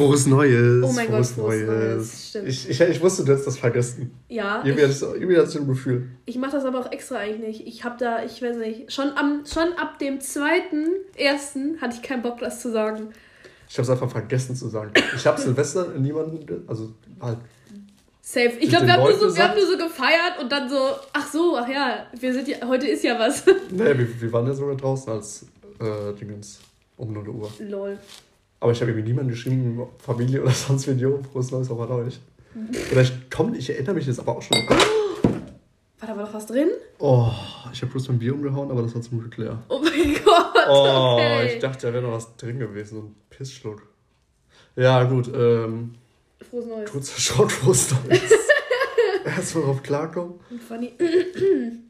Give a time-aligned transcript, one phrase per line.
[0.00, 0.84] frohes Neues.
[0.84, 1.68] Oh mein frohes Gott, frohes Neues.
[1.68, 2.28] Neues.
[2.28, 2.48] Stimmt.
[2.48, 4.10] Ich, ich, ich wusste, du hättest das vergessen.
[4.28, 4.62] Ja.
[4.64, 6.08] Irgendwie hatte ich das ein Gefühl.
[6.26, 7.66] Ich mache das aber auch extra eigentlich nicht.
[7.66, 10.86] Ich habe da, ich weiß nicht, schon, am, schon ab dem zweiten,
[11.16, 13.08] ersten hatte ich keinen Bock, das zu sagen.
[13.68, 14.92] Ich habe es einfach vergessen zu sagen.
[15.14, 17.38] Ich habe Silvester niemanden, also halt.
[18.22, 18.52] Safe.
[18.60, 20.76] Ich glaube, wir, haben nur so, wir haben nur so gefeiert und dann so,
[21.12, 23.44] ach so, ach ja, wir sind ja, heute ist ja was.
[23.70, 25.46] Nee, wir, wir waren ja sogar draußen als
[25.80, 26.60] äh, Dingens
[26.96, 27.50] um 0 Uhr.
[27.60, 27.98] Lol.
[28.60, 32.20] Aber ich habe irgendwie niemanden geschrieben, Familie oder sonst Video, frohes Neues auch an euch.
[32.92, 34.56] Oder ich komm, ich erinnere mich jetzt aber auch schon.
[34.68, 36.68] War da doch was drin?
[36.98, 37.30] Oh,
[37.72, 39.62] ich habe bloß mein Bier umgehauen, aber das war zum Glück leer.
[39.68, 40.66] Oh mein Gott!
[40.68, 41.54] Oh, okay.
[41.54, 43.82] ich dachte, da wäre noch was drin gewesen, so ein Pissschluck.
[44.76, 45.94] Ja, gut, ähm.
[46.48, 46.90] Frohes Neues.
[46.90, 48.22] Kurzer Short, frohes Neues.
[49.26, 50.40] Erstmal drauf klarkommen.
[50.66, 50.94] Funny.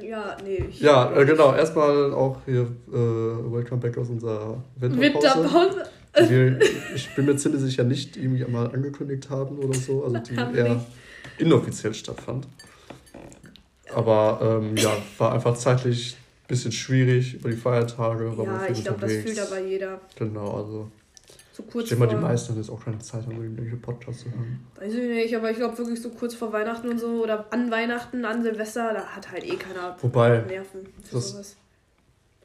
[0.00, 0.64] Ja, nee.
[0.78, 1.54] Ja, äh, genau.
[1.54, 5.44] Erstmal auch hier äh, Welcome back aus unserer Winterpause.
[5.44, 5.84] Winterpause.
[6.28, 6.60] Wir,
[6.94, 10.04] ich bin mir ziemlich sicher nicht irgendwie mal angekündigt haben oder so.
[10.04, 10.86] Also die eher nicht.
[11.38, 12.46] inoffiziell stattfand.
[13.94, 18.32] Aber ähm, ja, war einfach zeitlich ein bisschen schwierig über die Feiertage.
[18.36, 20.00] Ja, ich glaube, das fühlt aber jeder.
[20.16, 20.90] Genau, also
[21.54, 24.22] so kurz ich denke mal, die meisten haben jetzt auch keine Zeit, um irgendwelche Podcasts
[24.22, 24.66] zu hören.
[24.74, 27.70] Weiß ich nicht, aber ich glaube wirklich so kurz vor Weihnachten und so oder an
[27.70, 31.56] Weihnachten, an Silvester, da hat halt eh keiner Wobei, Nerven für das, sowas.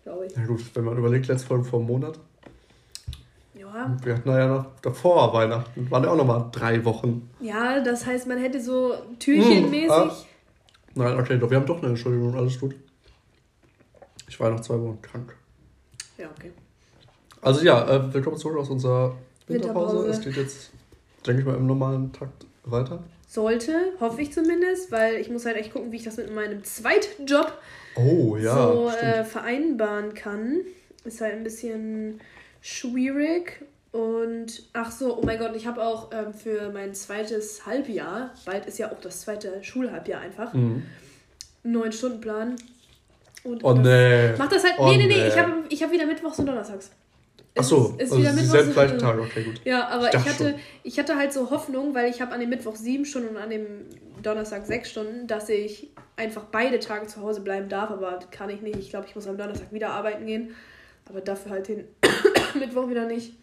[0.03, 0.33] Glaube ich.
[0.35, 2.19] Na gut, wenn man überlegt, letzte Folge vor einem Monat.
[3.55, 3.97] Ja.
[4.03, 7.31] Wir hatten ja noch davor Weihnachten, waren ja auch nochmal drei Wochen.
[7.39, 9.89] Ja, das heißt, man hätte so türchenmäßig.
[9.89, 10.15] Hm, ah.
[10.93, 12.75] Nein, okay, doch, wir haben doch eine Entschuldigung, alles gut.
[14.27, 15.35] Ich war ja noch zwei Wochen krank.
[16.19, 16.51] Ja, okay.
[17.41, 19.15] Also ja, äh, willkommen zurück aus unserer
[19.47, 19.99] Winterpause.
[19.99, 20.09] Winterpause.
[20.09, 20.71] Es geht jetzt,
[21.25, 23.01] denke ich mal, im normalen Takt weiter.
[23.27, 26.63] Sollte, hoffe ich zumindest, weil ich muss halt echt gucken, wie ich das mit meinem
[26.63, 27.53] Zweitjob
[27.95, 30.61] oh, ja, so äh, vereinbaren kann.
[31.05, 32.19] Ist halt ein bisschen
[32.61, 33.63] schwierig.
[33.91, 38.65] Und ach so, oh mein Gott, ich habe auch ähm, für mein zweites Halbjahr, bald
[38.65, 40.83] ist ja auch das zweite Schulhalbjahr einfach, mhm.
[41.63, 42.55] einen neuen Stundenplan.
[43.43, 44.33] Und oh nee.
[44.37, 44.75] Mach das halt.
[44.77, 45.27] Oh nee, nee, nee, nee.
[45.27, 46.91] ich habe ich hab wieder Mittwochs und Donnerstags.
[47.59, 49.61] Ach so, ist, ist also wieder dieselben gleichen Tage, okay, gut.
[49.65, 52.49] Ja, aber ich, ich hatte, ich hatte halt so Hoffnung, weil ich habe an dem
[52.49, 53.85] Mittwoch sieben Stunden und an dem
[54.23, 58.61] Donnerstag sechs Stunden, dass ich einfach beide Tage zu Hause bleiben darf, aber kann ich
[58.61, 58.77] nicht.
[58.77, 60.55] Ich glaube, ich muss am Donnerstag wieder arbeiten gehen,
[61.07, 61.83] aber dafür halt den
[62.59, 63.33] Mittwoch wieder nicht.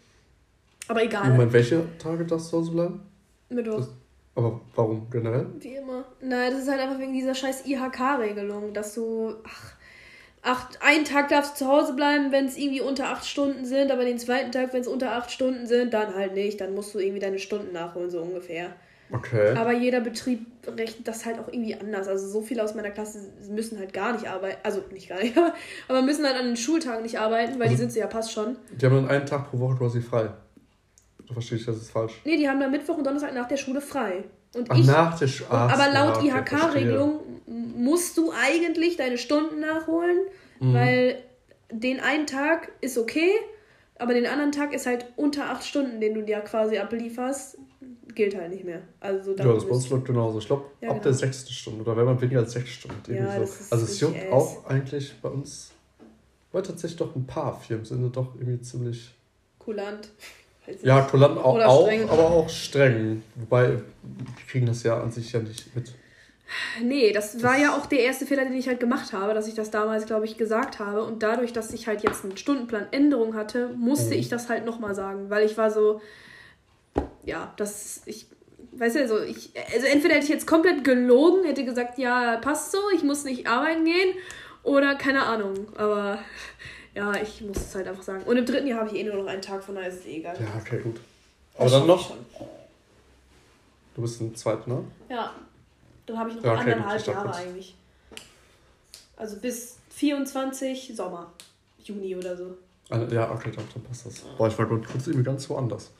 [0.87, 1.29] Aber egal.
[1.29, 3.01] Moment, welche Tage darfst du zu Hause bleiben?
[3.49, 3.77] Mittwoch.
[3.77, 3.89] Das,
[4.35, 5.47] aber warum generell?
[5.59, 6.05] Wie immer.
[6.21, 9.73] Nein, das ist halt einfach wegen dieser scheiß IHK-Regelung, dass du, ach,
[10.47, 13.91] acht, einen Tag darfst du zu Hause bleiben, wenn es irgendwie unter acht Stunden sind,
[13.91, 16.61] aber den zweiten Tag, wenn es unter acht Stunden sind, dann halt nicht.
[16.61, 18.71] Dann musst du irgendwie deine Stunden nachholen, so ungefähr.
[19.11, 19.55] Okay.
[19.55, 22.07] Aber jeder Betrieb rechnet das halt auch irgendwie anders.
[22.07, 23.19] Also so viele aus meiner Klasse
[23.49, 24.57] müssen halt gar nicht arbeiten.
[24.63, 25.53] Also nicht gar nicht, aber,
[25.87, 28.33] aber müssen halt an den Schultagen nicht arbeiten, weil also, die sind sie ja passt
[28.33, 28.57] schon.
[28.71, 30.29] Die haben dann einen Tag pro Woche quasi frei.
[31.27, 32.21] Da verstehe ich, das ist falsch.
[32.25, 34.23] Nee, die haben dann Mittwoch und Donnerstag nach der Schule frei.
[34.57, 35.29] Und Ach, ich, nach der.
[35.49, 40.17] Aber laut ja, okay, IHK-Regelung musst du eigentlich deine Stunden nachholen,
[40.59, 40.73] mhm.
[40.73, 41.23] weil
[41.71, 43.31] den einen Tag ist okay,
[43.99, 47.57] aber den anderen Tag ist halt unter acht Stunden, den du dir quasi ablieferst,
[48.15, 48.81] gilt halt nicht mehr.
[48.99, 50.39] Also ja, das bei uns läuft genauso.
[50.39, 51.03] Ich glaube, ja, ab genau.
[51.03, 53.13] der sechsten Stunde oder wenn man weniger als sechs Stunden.
[53.13, 53.53] Ja, so.
[53.69, 55.71] Also es juckt auch eigentlich bei uns,
[56.51, 59.13] weil tatsächlich doch ein paar Firmen sind doch irgendwie ziemlich...
[59.59, 60.09] Kulant.
[60.81, 63.23] Ja, kulant auch, auch aber auch streng.
[63.35, 65.93] Wobei, die kriegen das ja an sich ja nicht mit.
[66.81, 69.47] Nee, das, das war ja auch der erste Fehler, den ich halt gemacht habe, dass
[69.47, 71.03] ich das damals, glaube ich, gesagt habe.
[71.03, 74.19] Und dadurch, dass ich halt jetzt einen Stundenplan-Änderung hatte, musste mhm.
[74.19, 75.29] ich das halt nochmal sagen.
[75.29, 76.01] Weil ich war so,
[77.25, 78.27] ja, das, ich,
[78.73, 82.71] weißt du, also, ich, also entweder hätte ich jetzt komplett gelogen, hätte gesagt, ja, passt
[82.71, 84.15] so, ich muss nicht arbeiten gehen.
[84.63, 85.67] Oder keine Ahnung.
[85.75, 86.19] Aber
[86.97, 88.23] ja, ich muss es halt einfach sagen.
[88.23, 90.05] Und im dritten Jahr habe ich eh nur noch einen Tag, von daher ist es
[90.07, 90.35] eh egal.
[90.39, 90.99] Ja, okay, gut.
[91.55, 92.15] Aber dann noch.
[93.93, 94.83] Du bist im zweiten, ne?
[95.07, 95.35] Ja,
[96.07, 97.75] dann habe ich noch ja, okay, anderthalb gut, Jahre eigentlich.
[99.15, 101.31] Also bis 24 Sommer,
[101.83, 102.57] Juni oder so.
[102.89, 104.21] Ja, okay, dann, dann passt das.
[104.37, 105.91] Boah, ich war kurz irgendwie ganz woanders.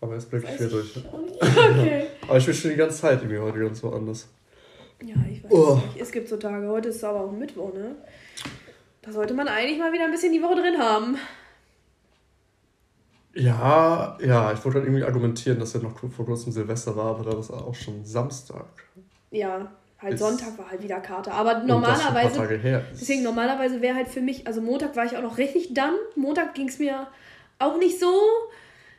[0.00, 0.96] Aber jetzt blicke ich wieder durch.
[0.96, 1.04] Ne?
[1.40, 2.06] Okay.
[2.22, 4.28] aber ich bin schon die ganze Zeit irgendwie heute ganz woanders.
[5.02, 5.74] Ja, ich weiß oh.
[5.74, 6.00] nicht.
[6.00, 6.66] Es gibt so Tage.
[6.68, 7.96] Heute ist es aber auch Mittwoch, ne?
[9.02, 11.16] Da sollte man eigentlich mal wieder ein bisschen die Woche drin haben.
[13.34, 17.24] Ja, ja, ich wollte halt irgendwie argumentieren, dass ja noch vor kurzem Silvester war, aber
[17.24, 18.66] da war es auch schon Samstag.
[19.30, 19.70] Ja,
[20.00, 21.32] halt ist Sonntag war halt wieder Karte.
[21.32, 22.60] Aber normalerweise.
[22.92, 25.94] Deswegen, normalerweise wäre halt für mich, also Montag war ich auch noch richtig dann.
[26.16, 27.06] Montag ging es mir
[27.58, 28.12] auch nicht so.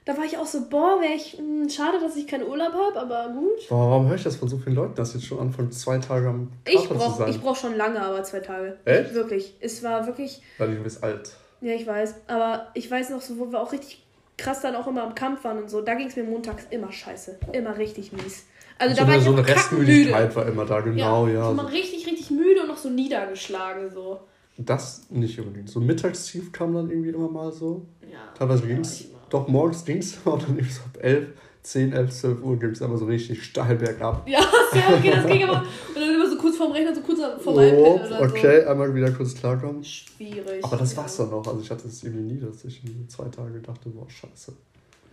[0.05, 1.37] Da war ich auch so, boah, wäre ich.
[1.37, 3.69] Mh, hm, schade, dass ich keinen Urlaub habe, aber gut.
[3.69, 6.27] Boah, warum höre ich das von so vielen Leuten, dass jetzt schon anfangen, zwei Tage
[6.27, 7.29] am Kater ich brauch, zu sein?
[7.29, 8.77] Ich brauche schon lange, aber zwei Tage.
[8.85, 9.13] Echt?
[9.13, 9.55] Wirklich.
[9.59, 10.41] Es war wirklich.
[10.57, 11.35] Weil du bist alt.
[11.61, 12.15] Ja, ich weiß.
[12.27, 14.03] Aber ich weiß noch so, wo wir auch richtig
[14.37, 16.91] krass dann auch immer am Kampf waren und so, da ging es mir montags immer
[16.91, 17.37] scheiße.
[17.53, 18.45] Immer richtig mies.
[18.79, 21.33] Also so da war ich so eine Restmüdigkeit war immer da, genau, ja.
[21.33, 21.45] ja.
[21.49, 24.21] So man richtig, richtig müde und noch so niedergeschlagen so.
[24.57, 25.69] Das nicht unbedingt.
[25.69, 27.85] So mittagstief kam dann irgendwie immer mal so.
[28.11, 28.19] Ja.
[28.37, 29.05] Teilweise ging es.
[29.31, 31.29] Doch, morgens ging es aber dann irgendwie so ab 11,
[31.63, 34.27] 10, 11, 12 Uhr ging es immer so richtig steil bergab.
[34.27, 34.39] Ja,
[34.73, 35.61] ja, okay, das ging aber.
[35.61, 38.69] Und dann immer so kurz vorm Rechner, so kurz vorm oh, oder Okay, so.
[38.69, 39.83] einmal wieder kurz klarkommen.
[39.83, 40.63] Schwierig.
[40.63, 41.47] Aber das war's dann noch.
[41.47, 44.53] Also ich hatte es irgendwie nie, dass ich in zwei Tage dachte, boah, scheiße.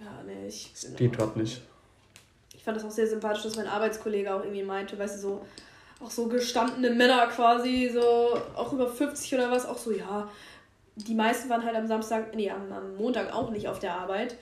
[0.00, 0.70] Ja, nee, ich.
[0.74, 1.62] Das geht gerade nicht
[2.68, 5.46] fand das auch sehr sympathisch, dass mein Arbeitskollege auch irgendwie meinte, weißt du, so,
[6.04, 10.28] auch so gestandene Männer quasi, so auch über 50 oder was, auch so, ja,
[11.06, 14.36] die meisten waren halt am Samstag, nee, am, am Montag auch nicht auf der Arbeit.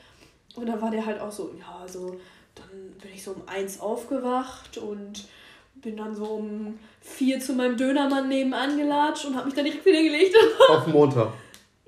[0.54, 2.18] Und dann war der halt auch so, ja, so,
[2.54, 2.68] dann
[3.00, 5.28] bin ich so um eins aufgewacht und
[5.74, 9.84] bin dann so um vier zu meinem Dönermann nebenan gelatscht und habe mich dann direkt
[9.84, 10.34] wieder gelegt.
[10.68, 11.32] Auf Montag.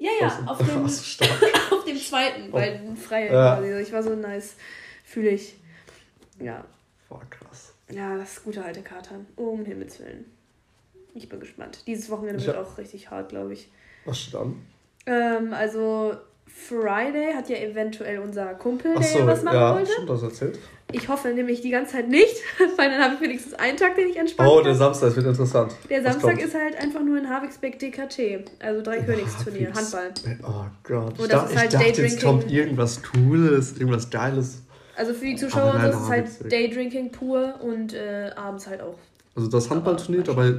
[0.00, 3.56] Ja, ja, auf dem, auf dem zweiten, weil freier ja.
[3.56, 3.80] quasi.
[3.80, 4.54] Ich war so nice,
[5.04, 5.56] fühle ich.
[6.38, 6.64] Ja.
[7.08, 7.74] War krass.
[7.90, 9.26] Ja, das gute alte Katern.
[9.34, 10.26] Um Himmels Willen.
[11.14, 11.82] Ich bin gespannt.
[11.88, 13.68] Dieses Wochenende wird auch richtig hart, glaube ich.
[14.08, 14.56] Was steht an?
[15.04, 16.14] Ähm, also
[16.46, 19.92] Friday hat ja eventuell unser Kumpel, der so, was machen ja, wollte.
[19.92, 20.58] Stimmt, das erzählt.
[20.90, 22.34] Ich hoffe nämlich die ganze Zeit nicht,
[22.76, 25.26] weil dann habe ich wenigstens einen Tag, den ich entspannt Oh, der Samstag, das wird
[25.26, 25.74] interessant.
[25.90, 30.10] Der Samstag ist halt einfach nur in Havixbeck DKT, also drei Königsturnier, Handball.
[30.42, 34.62] Oh Gott, ich, dachte, halt ich dachte, jetzt kommt irgendwas Cooles, irgendwas Geiles.
[34.96, 38.96] Also für die Zuschauer ist es halt Daydrinking pur und äh, abends halt auch.
[39.36, 40.54] Also das Handballturnier, dabei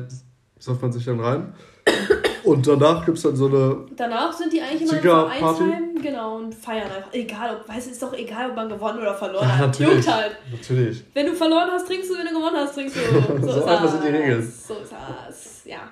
[0.59, 1.53] sauft man sich dann rein.
[2.49, 3.85] Und danach gibt es dann so eine.
[3.95, 7.13] Danach sind die eigentlich immer im Vereinsheim, genau, und feiern einfach.
[7.13, 9.79] Egal, ob, weiß ist doch egal, ob man gewonnen oder verloren ja, hat.
[9.79, 10.35] Juckt halt.
[10.51, 11.03] Natürlich.
[11.13, 12.99] Wenn du verloren hast, trinkst du, wenn du gewonnen hast, trinkst du.
[13.41, 14.41] So, so einfach sind die Regeln.
[14.41, 15.61] So ist das.
[15.65, 15.91] Ja.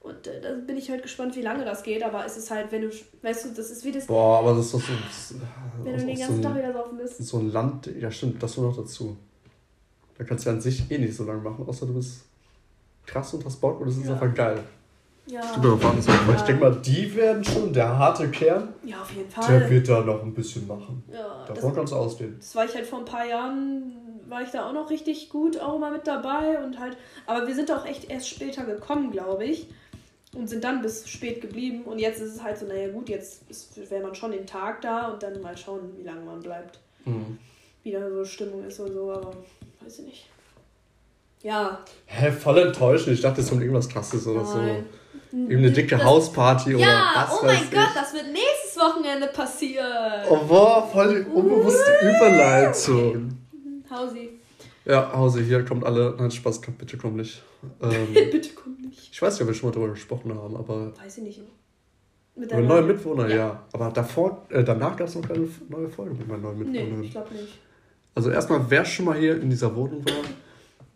[0.00, 2.02] Und äh, da bin ich halt gespannt, wie lange das geht.
[2.02, 2.90] Aber es ist halt, wenn du,
[3.22, 4.06] weißt du, das ist wie das.
[4.06, 4.92] Boah, aber das ist doch so.
[5.06, 5.34] Das,
[5.82, 7.24] wenn du den ganzen so ein, Tag wieder saufen bist.
[7.24, 9.16] So ein Land, ja stimmt, das nur noch dazu.
[10.16, 12.24] Da kannst du ja an sich eh nicht so lange machen, außer du bist
[13.04, 14.12] krass und hast Bock und es ist ja.
[14.12, 14.62] einfach geil.
[15.26, 15.42] Ja.
[15.42, 16.34] Stimmt ja.
[16.34, 18.74] Ich denke mal, die werden schon, der harte Kern.
[18.82, 19.60] Ja, auf jeden Fall.
[19.60, 21.02] Der wird da noch ein bisschen machen.
[21.10, 22.36] Ja, Davon kannst du ausdehnen.
[22.38, 23.94] Das war ich halt vor ein paar Jahren,
[24.28, 27.54] war ich da auch noch richtig gut auch mal mit dabei und halt, aber wir
[27.54, 29.66] sind auch echt erst später gekommen, glaube ich
[30.34, 31.82] und sind dann bis spät geblieben.
[31.84, 33.42] Und jetzt ist es halt so, naja gut, jetzt
[33.90, 36.80] wäre man schon den Tag da und dann mal schauen, wie lange man bleibt.
[37.04, 37.38] Mhm.
[37.82, 39.36] Wie da so Stimmung ist und so, aber
[39.80, 40.28] weiß ich nicht.
[41.42, 41.84] Ja.
[42.06, 43.14] Hä, voll enttäuschend.
[43.14, 44.84] Ich dachte, es kommt irgendwas krasses oder Nein.
[44.90, 44.98] so.
[45.34, 47.40] Irgendeine dicke das, Hausparty ja, oder was.
[47.40, 48.00] Oh mein Gott, ich.
[48.00, 50.24] das wird nächstes Wochenende passieren.
[50.30, 53.38] Oh boah, voll die unbewusste uh, Überleitung.
[53.90, 54.30] Hausi.
[54.84, 56.14] Ja, Hause, hier kommt alle.
[56.16, 57.42] Nein, Spaß, bitte komm nicht.
[57.82, 59.10] Ähm, bitte komm nicht.
[59.12, 60.92] Ich weiß nicht, ob wir schon mal darüber gesprochen haben, aber.
[60.98, 61.40] Weiß ich nicht.
[62.36, 63.36] Mit deinem neuen Mitwohner, ja.
[63.36, 63.62] ja.
[63.72, 66.96] Aber davor, äh, danach gab es noch keine neue Folge mit meinem neuen Mitwohner.
[66.96, 67.58] Nee, ich glaube nicht.
[68.14, 70.14] Also erstmal, wer schon mal hier in dieser Wohnung war,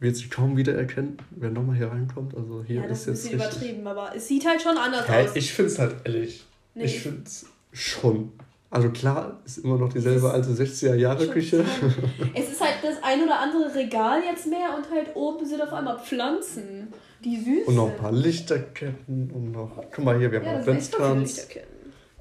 [0.00, 2.37] wird sich kaum wiedererkennen, wer nochmal hier reinkommt.
[2.37, 3.33] Also hier ja, das ist, jetzt.
[3.33, 5.37] Ein bisschen übertrieben, aber es sieht halt schon anders hey, aus.
[5.37, 6.45] Ich finde es halt ehrlich.
[6.75, 6.85] Nee.
[6.85, 8.33] Ich finde es schon
[8.71, 11.65] also klar, ist immer noch dieselbe alte 60er-Jahre-Küche.
[12.35, 15.73] Es ist halt das ein oder andere Regal jetzt mehr und halt oben sind auf
[15.73, 16.93] einmal Pflanzen,
[17.25, 19.71] die süß Und noch ein paar Lichterketten und noch.
[19.91, 21.49] Guck mal hier, wir haben ja, noch Adventskranz.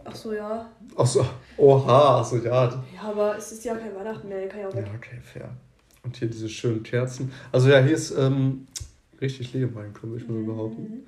[0.05, 0.69] Ach so, ja.
[0.95, 1.25] Ach so,
[1.57, 2.63] oha, ach so, ja.
[2.95, 4.85] Ja, aber es ist ja kein Weihnachten mehr, kann ja auch weg.
[4.87, 5.49] Ja, okay, fair.
[6.07, 7.33] Und hier diese schönen Kerzen.
[7.51, 8.65] Also ja, hier ist ähm,
[9.19, 10.45] richtig Leben reinkommen, würde ich mal mhm.
[10.45, 11.07] behaupten.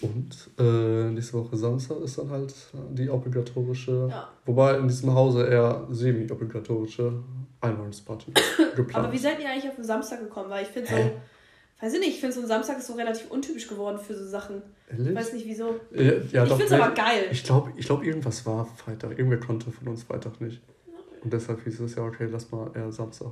[0.00, 2.52] Und äh, nächste Woche Samstag ist dann halt
[2.90, 4.28] die obligatorische, ja.
[4.44, 7.12] wobei in diesem Hause eher semi-obligatorische
[7.60, 8.32] Einweihungsparty
[8.76, 9.04] geplant.
[9.04, 10.50] Aber wie seid ihr eigentlich auf den Samstag gekommen?
[10.50, 10.96] Weil ich finde so,
[11.80, 14.26] weiß ich nicht, ich finde so ein Samstag ist so relativ untypisch geworden für so
[14.26, 14.62] Sachen.
[14.90, 15.10] Ehrlich?
[15.10, 15.76] Ich weiß nicht wieso.
[15.94, 17.28] Ja, ja, ich finde es aber geil.
[17.30, 19.12] Ich glaube, ich glaub, irgendwas war Freitag.
[19.12, 20.60] Irgendwer konnte von uns Freitag nicht.
[21.22, 23.30] Und deshalb hieß es ja, okay, lass mal eher Samstag.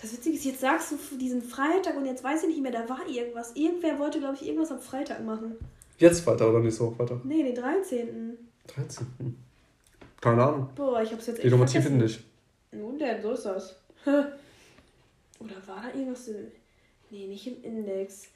[0.00, 2.88] Das Witzige ist, jetzt sagst du diesen Freitag und jetzt weiß ich nicht mehr, da
[2.88, 3.56] war irgendwas.
[3.56, 5.56] Irgendwer wollte, glaube ich, irgendwas am Freitag machen.
[5.98, 7.20] Jetzt weiter oder nächste Woche weiter?
[7.24, 8.38] Nee, den 13.
[8.68, 9.06] 13.
[10.20, 10.68] Keine Ahnung.
[10.76, 12.20] Boah, ich hab's jetzt echt Die Nummer tief in dich.
[12.72, 13.76] Nun denn, so ist das.
[14.06, 16.46] oder war da irgendwas im.
[17.10, 18.26] Nee, nicht im Index.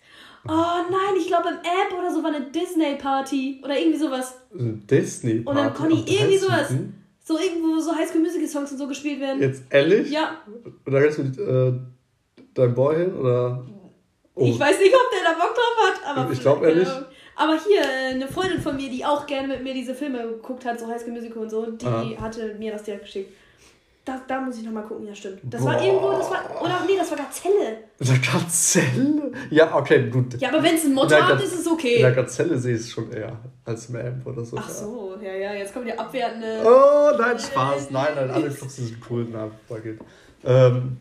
[0.49, 3.61] Oh nein, ich glaube im App oder so war eine Disney-Party.
[3.62, 4.35] Oder irgendwie sowas.
[4.50, 5.47] Disney-Party?
[5.47, 6.73] Und dann konnte ich irgendwie sowas.
[7.23, 9.41] So irgendwo so Highschool Musical Songs und so gespielt werden.
[9.41, 10.11] Jetzt ehrlich?
[10.11, 10.43] Ja.
[10.85, 11.73] Und da gehst du mit äh,
[12.55, 13.64] deinem Boy hin oder.
[14.35, 14.47] Oh.
[14.47, 16.33] Ich weiß nicht, ob der da Bock drauf hat, aber.
[16.33, 16.88] Ich glaube ehrlich.
[16.88, 17.07] Genau.
[17.35, 20.64] Aber hier, äh, eine Freundin von mir, die auch gerne mit mir diese Filme geguckt
[20.64, 22.21] hat, so High School Musical und so, die Aha.
[22.21, 23.33] hatte mir das direkt geschickt.
[24.04, 25.38] Da, da muss ich nochmal gucken, ja stimmt.
[25.44, 25.75] Das Boah.
[25.75, 27.85] war irgendwo, das war, oder nee, das war Gazelle.
[28.00, 29.32] Der Gazelle?
[29.49, 30.40] Ja, okay, gut.
[30.40, 31.97] Ja, aber wenn es ein Motto hat, ist es okay.
[31.97, 34.56] In der Gazelle sehe ich es schon eher als Ma'am oder so.
[34.59, 36.64] Ach so, ja, ja, jetzt kommt die abwertende...
[36.64, 40.00] Oh, nein, Spaß, nein, nein, alle Clubs sind cool, na, geht.
[40.44, 40.97] Ähm,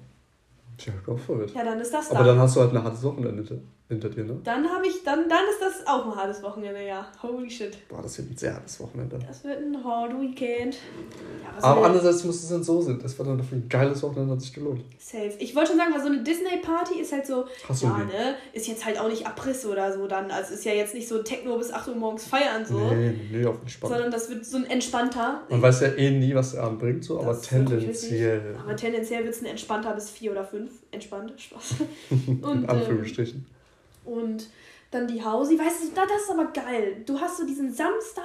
[0.78, 1.56] tja, go for it.
[1.56, 2.16] Ja, dann ist das da.
[2.16, 3.44] Aber dann hast du halt ein hartes Wochenende
[3.92, 4.40] hinter dir, ne?
[4.44, 7.06] Dann habe ich, dann, dann ist das auch ein hartes Wochenende, ja.
[7.22, 7.78] Holy shit.
[7.88, 9.20] Boah, das wird ein sehr hartes Wochenende.
[9.28, 10.76] Das wird ein hard Weekend.
[10.76, 13.00] Ja, Aber andererseits muss es dann so sein.
[13.02, 14.84] Das war dann dafür ein geiles Wochenende, hat sich gelohnt.
[14.98, 15.34] Safe.
[15.40, 18.68] Ich wollte schon sagen, weil so eine Disney-Party ist halt so, Hast ja, ne, ist
[18.68, 20.32] jetzt halt auch nicht Abriss oder so dann.
[20.32, 22.80] Also ist ja jetzt nicht so Techno bis 8 Uhr morgens feiern so.
[22.80, 23.94] Nee, nee, auf entspannt.
[23.94, 25.42] Sondern das wird so ein entspannter.
[25.50, 28.56] Man weiß ja eh nie, was der Abend bringt, so, aber tendenziell.
[28.62, 30.72] Aber tendenziell wird es ein entspannter bis 4 oder 5.
[30.92, 31.76] Entspannt, Spaß.
[32.10, 33.40] Und, In Anführungsstrichen.
[33.40, 33.61] Ähm,
[34.06, 34.48] und
[34.92, 35.58] dann die Hausi.
[35.58, 37.04] Weißt du, das ist aber geil.
[37.06, 38.24] Du hast so diesen Samstag.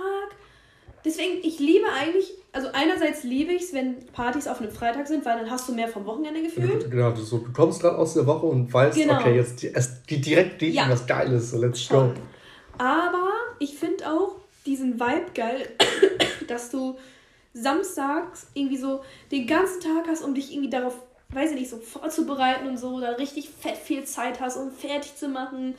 [1.04, 5.25] Deswegen, ich liebe eigentlich, also einerseits liebe ich es, wenn Partys auf einem Freitag sind,
[5.25, 6.90] weil dann hast du mehr vom Wochenende gefühlt.
[6.90, 9.21] Genau, du, so, du kommst gerade aus der Woche und weißt, genau.
[9.21, 10.90] okay, jetzt es geht direkt die, ja.
[10.90, 12.14] was Geiles, so let's Schon.
[12.14, 12.21] go.
[12.78, 13.30] Aber
[13.61, 14.35] ich finde auch
[14.66, 15.68] diesen Vibe geil,
[16.49, 16.97] dass du
[17.54, 20.95] samstags irgendwie so den ganzen Tag hast, um dich irgendwie darauf
[21.30, 25.16] weiß ich nicht, so vorzubereiten und so, da richtig fett viel Zeit hast, um fertig
[25.16, 25.75] zu machen,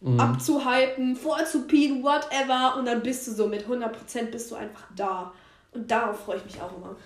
[0.00, 0.18] mhm.
[0.18, 2.76] abzuhypen, vorzupien, whatever.
[2.78, 5.32] Und dann bist du so mit 100% bist du einfach da.
[5.72, 6.96] Und darauf freue ich mich auch immer.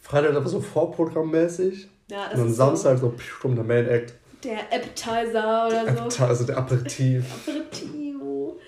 [0.00, 1.88] Freitag aber so vorprogrammmäßig.
[2.10, 4.14] Ja, das und dann Samstag so, so der Main Act.
[4.44, 6.00] Der Appetizer oder der so.
[6.00, 7.24] Appetizer, also der Aperitif.
[7.46, 8.58] Aperitivo.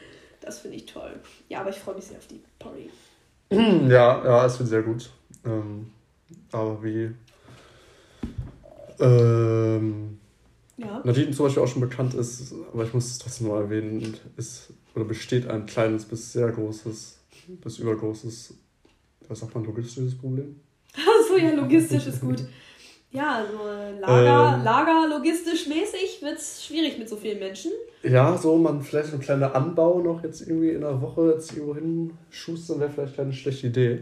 [0.41, 1.21] Das finde ich toll.
[1.49, 2.91] Ja, aber ich freue mich sehr auf die Party.
[3.51, 5.11] Ja, ja, es wird sehr gut.
[5.45, 5.91] Ähm,
[6.53, 7.15] aber wie
[9.01, 10.19] ähm,
[10.77, 11.01] ja.
[11.05, 14.73] Nadine zum Beispiel auch schon bekannt ist, aber ich muss es trotzdem noch erwähnen, ist
[14.95, 17.19] oder besteht ein kleines bis sehr großes,
[17.63, 18.55] bis übergroßes,
[19.29, 20.61] was sagt man, logistisches Problem?
[20.95, 22.45] Achso, ja, logistisch ist gut.
[23.11, 23.59] Ja, also
[24.01, 27.71] Lager, ähm, Lager logistisch mäßig wird es schwierig mit so vielen Menschen.
[28.03, 31.77] Ja, so man vielleicht ein kleiner Anbau noch jetzt irgendwie in einer Woche jetzt irgendwo
[31.77, 34.01] hinschustern, wäre vielleicht keine schlechte Idee.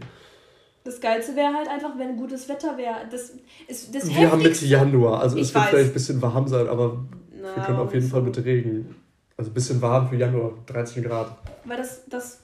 [0.83, 2.95] Das Geilste wäre halt einfach, wenn gutes Wetter wäre.
[3.09, 3.33] Das
[3.67, 5.69] ist das Wir haben Mitte Januar, also ich es wird weiß.
[5.69, 6.97] vielleicht ein bisschen warm sein, aber
[7.31, 8.07] Na, wir können auf jeden.
[8.07, 8.95] Fall mit Regen.
[9.37, 11.35] Also ein bisschen warm für Januar, 13 Grad.
[11.65, 12.39] Weil das, das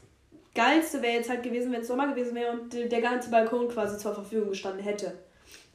[0.55, 3.97] Geilste wäre jetzt halt gewesen, wenn es Sommer gewesen wäre und der ganze Balkon quasi
[3.97, 5.13] zur Verfügung gestanden hätte.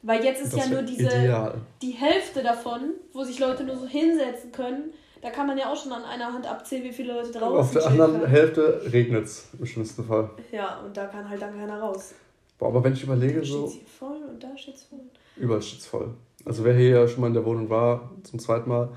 [0.01, 1.55] Weil jetzt ist das ja nur diese ideal.
[1.81, 4.91] die Hälfte davon, wo sich Leute nur so hinsetzen können.
[5.21, 7.71] Da kann man ja auch schon an einer Hand abzählen, wie viele Leute draußen Auf
[7.71, 8.27] der anderen können.
[8.27, 10.29] Hälfte regnet es im schlimmsten Fall.
[10.51, 12.13] Ja, und da kann halt dann keiner raus.
[12.57, 13.69] Boah, aber wenn ich überlege, da so.
[13.69, 14.99] Hier voll und da steht's voll.
[15.37, 16.13] Überall steht's voll.
[16.45, 18.89] Also wer hier ja schon mal in der Wohnung war, zum zweiten Mal.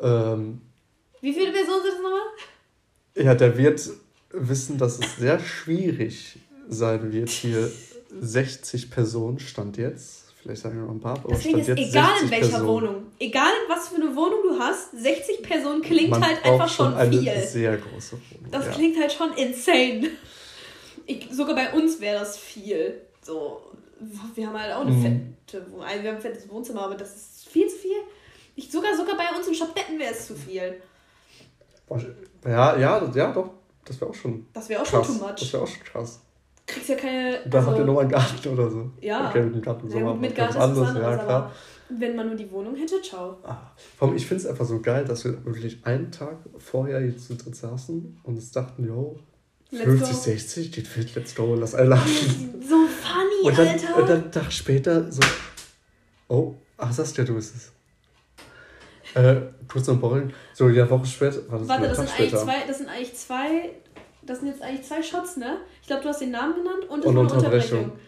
[0.00, 0.60] Ähm,
[1.20, 3.26] Wie viele Personen sind es nochmal?
[3.26, 3.90] Ja, der wird
[4.30, 7.70] wissen, dass es sehr schwierig sein wird, hier
[8.20, 10.32] 60 Personen, stand jetzt.
[10.42, 12.68] Vielleicht sagen wir noch ein paar, aber Deswegen stand ist jetzt egal in welcher Personen.
[12.68, 13.02] Wohnung.
[13.18, 17.10] Egal was für eine Wohnung du hast, 60 Personen klingt Man halt einfach schon, schon
[17.10, 17.28] viel.
[17.28, 18.50] Eine sehr große Wohnung.
[18.50, 18.72] Das ja.
[18.72, 20.10] klingt halt schon insane.
[21.06, 23.02] Ich, sogar bei uns wäre das viel.
[23.22, 23.62] So,
[24.34, 25.02] wir haben halt auch eine mhm.
[25.02, 25.66] fette.
[25.80, 27.96] Also wir haben ein fettes Wohnzimmer, aber das ist viel zu viel.
[28.54, 30.80] Ich, sogar, sogar bei uns in Schottbetten wäre es zu viel.
[32.44, 33.50] Ja, ja, ja, doch.
[33.84, 34.46] Das wäre auch schon.
[34.52, 35.06] Das wäre auch krass.
[35.06, 35.34] schon too much.
[35.38, 36.20] Das wäre auch schon krass.
[36.66, 37.40] Kriegst ja keine.
[37.46, 38.90] Da also, habt ihr noch einen Garten oder so.
[39.00, 39.28] Ja.
[39.28, 41.52] Okay, mit dem Garten ja, mit Garten ist anders, anderes, ja, klar.
[41.88, 43.36] wenn man nur die Wohnung hätte, ciao.
[43.42, 47.04] Ah, vor allem, ich finde es einfach so geil, dass wir wirklich einen Tag vorher
[47.04, 49.31] jetzt zu dritt saßen und uns dachten, yo, Let's
[49.78, 50.14] 50, go.
[50.14, 52.62] 60, geht fit, let's go, lass alle lachen.
[52.62, 53.96] So funny, und dann, Alter.
[53.96, 55.20] Und dann einen Tag später so,
[56.28, 57.72] oh, ach, Saskia, du bist es.
[59.14, 60.32] Äh, kurz noch Borreln.
[60.54, 61.40] So, ja, Woche später.
[61.48, 63.70] Warte, Warte das, sind eigentlich zwei, das sind eigentlich zwei,
[64.22, 65.58] das sind jetzt eigentlich zwei Shots, ne?
[65.80, 67.78] Ich glaube, du hast den Namen genannt und, und Unterbrechung.
[67.78, 67.98] Unterbrechung.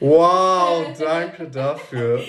[0.00, 2.20] Wow, danke dafür.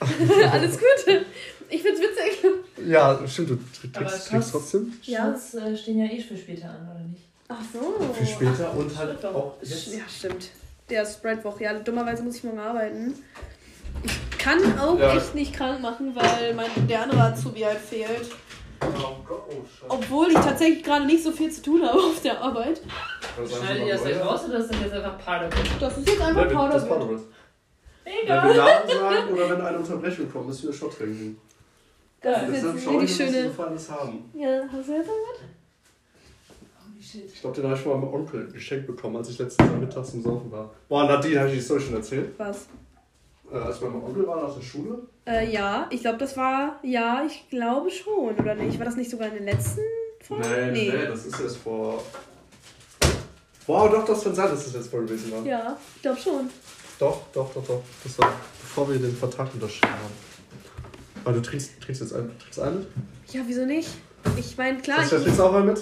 [0.52, 1.24] Alles Gute.
[1.72, 2.44] Ich find's witzig.
[2.86, 4.92] Ja, stimmt, du trinkst, trinkst trotzdem.
[5.04, 5.32] Ja.
[5.32, 7.22] Shots äh, stehen ja eh für später an, oder nicht?
[7.48, 8.12] Ach so.
[8.12, 9.94] Für später Ach, und halt auch jetzt.
[9.94, 10.50] Ja, stimmt.
[10.90, 11.64] Der Spreadwoche.
[11.64, 13.14] Ja, dummerweise muss ich morgen arbeiten.
[14.02, 15.16] Ich kann auch ja.
[15.16, 18.30] echt nicht krank machen, weil mein, der andere Azubi halt fehlt.
[18.82, 22.38] Oh Gott, oh Obwohl ich tatsächlich gerade nicht so viel zu tun habe auf der
[22.38, 22.82] Arbeit.
[23.48, 25.70] Schneidet ihr das jetzt raus oder ist das jetzt einfach Powderwood?
[25.80, 27.20] Das ist jetzt einfach Powderwood.
[28.04, 28.48] Egal.
[28.48, 31.38] Wenn wir Namen sagen oder wenn eine Unterbrechung kommt, müssen wir Shot trinken.
[32.22, 33.50] Das ja, ist jetzt richtig schöne.
[33.58, 34.30] haben.
[34.34, 35.52] Ja, hast du jetzt damit?
[37.14, 40.14] Ich glaube, den habe ich von meinem Onkel geschenkt bekommen, als ich letztes Mal mittags
[40.14, 40.70] im Saufen war.
[40.88, 42.30] Boah, Nadine, habe ich die Story schon erzählt?
[42.38, 42.68] Was?
[43.52, 45.00] Äh, als wir bei meinem Onkel waren aus der Schule?
[45.26, 48.78] Äh, ja, ich glaube, das war, ja, ich glaube schon, oder nicht?
[48.78, 49.80] War das nicht sogar in den letzten
[50.20, 50.48] Folgen?
[50.48, 52.02] Nee, nee, nee das ist erst vor.
[53.66, 55.44] Wow, doch, das kann sein, dass das jetzt voll gewesen war.
[55.44, 56.48] Ja, ich glaube schon.
[56.98, 57.82] Doch, doch, doch, doch.
[58.02, 60.31] Das war bevor wir den Vertrag unterschrieben haben.
[61.24, 62.88] Aber du trinkst, trinkst jetzt ein, trinkst einen mit?
[63.32, 63.88] Ja, wieso nicht?
[64.36, 64.98] Ich meine, klar.
[64.98, 65.80] Das trinkst du auch mal mit?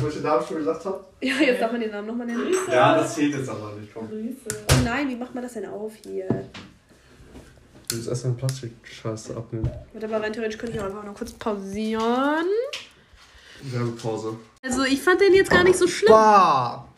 [0.00, 1.04] Wo ich den Namen schon gesagt habe?
[1.20, 2.54] Ja, jetzt darf man den Namen nochmal nennen.
[2.70, 3.92] Ja, das zählt jetzt aber nicht.
[3.92, 4.08] Komm.
[4.10, 6.28] Oh nein, wie macht man das denn auf hier?
[7.88, 9.70] Du willst erst eine Plastikscheiße abnehmen.
[9.92, 12.46] Warte, aber rein theoretisch könnte ich auch einfach noch kurz pausieren.
[13.62, 14.36] Werbepause.
[14.62, 16.10] Also, ich fand den jetzt gar nicht so schlimm.
[16.10, 16.88] Bah.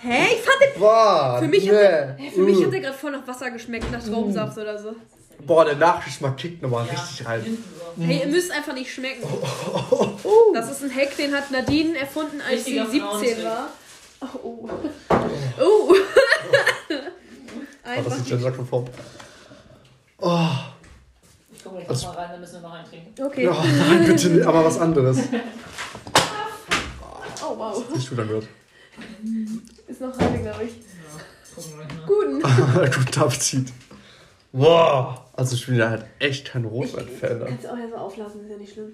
[0.00, 0.34] Hä?
[0.34, 0.80] Ich fand den.
[0.80, 1.70] Bah, für mich, nee.
[1.70, 4.60] hat, der, für mich hat der gerade voll nach Wasser geschmeckt, nach Traubensaft mm.
[4.60, 4.96] oder so.
[5.46, 6.92] Boah, der Nachgeschmack kickt nochmal ja.
[6.92, 7.58] richtig rein.
[7.98, 9.22] Hey, ihr müsst einfach nicht schmecken.
[9.24, 13.68] Oh, Das ist ein Hack, den hat Nadine erfunden, als sie 17 war.
[14.20, 14.68] Oh, oh.
[15.60, 15.94] Oh.
[17.84, 18.86] einfach das ist genderkonform.
[20.18, 20.48] Oh.
[21.52, 23.22] Ich gucke gleich also, mal rein, dann müssen wir noch einen trinken.
[23.22, 23.48] Okay.
[23.48, 23.54] Oh,
[23.88, 25.18] nein, bitte nicht, aber was anderes.
[27.46, 27.84] Oh, wow.
[27.94, 28.48] Nicht du dann gehört.
[29.86, 30.76] Ist noch rein, glaube ich.
[30.76, 32.40] Ja, Guten.
[32.40, 33.70] Guten Appetit.
[34.56, 35.20] Wow.
[35.32, 37.44] Also ich bin ja halt echt kein Rotwein-Fan.
[37.44, 38.92] Kannst du auch erstmal auflassen, ist ja nicht schlimm.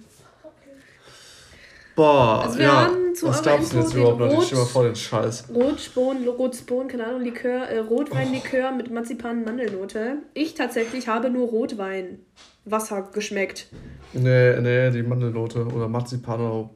[1.95, 2.85] Boah, also wir ja.
[2.87, 4.41] haben zu Was glaubst du jetzt überhaupt noch?
[4.41, 5.51] Ich stell mal vor den Scheiß.
[5.55, 8.77] Rotspon, Rotspon, keine Ahnung, Likör, äh, Rotweinlikör oh.
[8.77, 10.23] mit Marzipan-Mandelnote.
[10.33, 12.21] Ich tatsächlich habe nur Rotwein.
[12.65, 13.67] Wasser geschmeckt.
[14.15, 16.71] Nee, nee, die Mandelnote oder Marzipan oder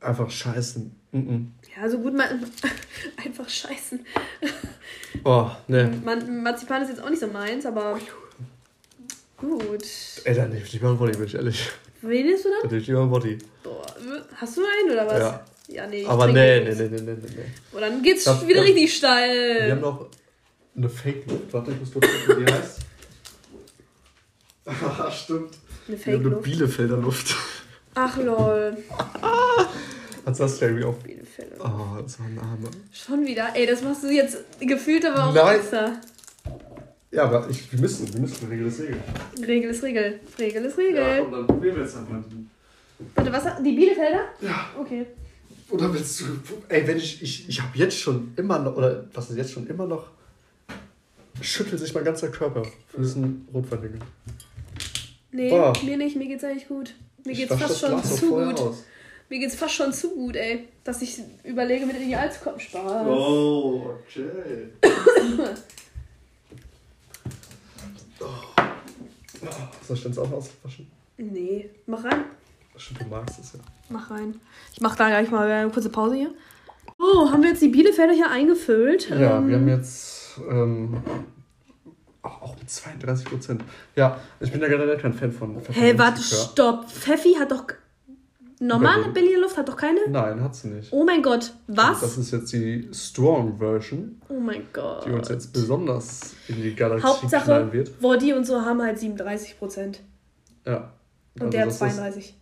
[0.00, 0.96] einfach scheißen.
[1.12, 1.46] Mm -mm.
[1.80, 2.28] Ja, so gut mal
[3.24, 4.04] einfach scheißen.
[5.24, 5.84] Oh, nee.
[6.04, 7.98] Man, Marzipan ist jetzt auch nicht so meins, aber
[9.36, 9.84] gut.
[10.24, 11.70] Ey, dann nehme ich lieber einen Body, bin ich ehrlich.
[12.02, 12.58] Wen nimmst du dann?
[12.62, 13.38] Dann nehme ich lieber einen Body.
[13.62, 13.86] Boah,
[14.36, 15.18] hast du einen oder was?
[15.20, 15.44] Ja.
[15.68, 16.04] Ja, nee.
[16.06, 17.44] Aber nee, nee, nee, nee, nee, nee.
[17.74, 19.66] Oh, dann geht's glaub, wieder ja, richtig steil.
[19.66, 20.06] Wir haben noch
[20.74, 21.52] eine Fake-Luft.
[21.52, 22.78] Warte, ich muss kurz gucken, wie die heißt.
[24.64, 25.58] Ah, stimmt.
[25.86, 26.26] Eine Fake-Luft?
[26.26, 27.36] Eine Bielefelder Luft.
[27.94, 28.78] Ach, lol.
[30.28, 30.94] Hast du das irgendwie auch?
[30.94, 31.52] Bielefeld.
[31.58, 32.68] Oh, das war ein Name.
[32.92, 33.48] Schon wieder?
[33.54, 35.56] Ey, das machst du jetzt gefühlt aber auch Nein.
[35.56, 35.92] extra.
[37.10, 38.46] Ja, aber ich, wir müssen, wir müssen.
[38.48, 38.96] Regel ist Regel.
[39.46, 40.20] Regel ist Regel.
[40.38, 41.00] Regel ist Regel.
[41.00, 42.16] Ja, und dann probieren wir jetzt einfach.
[43.14, 43.44] Warte, was?
[43.62, 44.24] Die Bielefelder?
[44.42, 44.68] Ja.
[44.78, 45.06] Okay.
[45.70, 46.24] Oder willst du.
[46.68, 47.22] Ey, wenn ich.
[47.22, 48.76] Ich, ich habe jetzt schon immer noch.
[48.76, 50.08] Oder was ist jetzt schon immer noch.
[51.40, 53.98] Schüttelt sich mein ganzer Körper für diesen Rotwein.
[55.32, 55.72] Nee, Boah.
[55.82, 56.16] mir nicht.
[56.16, 56.92] Mir geht's eigentlich gut.
[57.24, 58.60] Mir geht's fast schon zu gut.
[58.60, 58.84] Aus.
[59.30, 60.68] Mir geht's fast schon zu gut, ey.
[60.84, 62.58] Dass ich überlege, mit in die Alts kommen.
[62.58, 63.06] Spaß.
[63.06, 64.68] Oh, okay.
[69.86, 70.90] Soll ich denn auch auswaschen?
[71.18, 72.24] Nee, mach rein.
[72.76, 73.60] Stimmt, du magst es ja.
[73.88, 74.40] Mach rein.
[74.72, 76.30] Ich mach da gleich mal eine kurze Pause hier.
[76.98, 79.08] Oh, haben wir jetzt die Bielefelder hier eingefüllt?
[79.10, 81.02] Ja, ähm, wir haben jetzt ähm,
[82.22, 83.64] auch mit 32 Prozent.
[83.96, 85.78] Ja, ich bin ja generell kein Fan von Pfeffi.
[85.78, 86.90] Hä, hey, warte, stopp.
[86.90, 87.66] Pfeffi hat doch
[88.60, 90.00] Normale Berliner Luft hat doch keine?
[90.08, 90.92] Nein, hat sie nicht.
[90.92, 92.00] Oh mein Gott, was?
[92.00, 94.20] Das ist jetzt die Strong Version.
[94.28, 95.06] Oh mein Gott.
[95.06, 98.00] Die uns jetzt besonders in die Galaxie Hauptsache, wird.
[98.00, 100.00] Body und so haben halt 37 Prozent.
[100.66, 100.92] Ja.
[101.34, 102.24] Und also der hat 32.
[102.24, 102.34] Ist,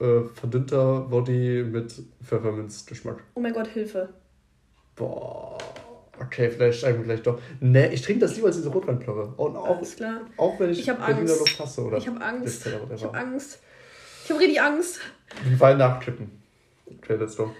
[0.00, 3.22] äh, verdünnter Body mit Pfefferminzgeschmack.
[3.34, 4.08] Oh mein Gott, Hilfe.
[4.96, 5.58] Boah.
[6.20, 7.40] Okay, vielleicht steigen wir gleich doch.
[7.60, 9.34] Ne, ich trinke das lieber als diese Rotweinplörre.
[9.36, 10.22] Und auch, Alles klar.
[10.36, 11.36] auch wenn ich, ich Berliner.
[11.36, 11.82] Luft hasse.
[11.84, 12.66] Oder ich habe Angst.
[12.66, 13.60] Ich habe Angst.
[14.28, 15.00] Ich habe richtig Angst.
[15.42, 16.42] Die Wein nachkippen.
[16.84, 17.50] Okay, let's go.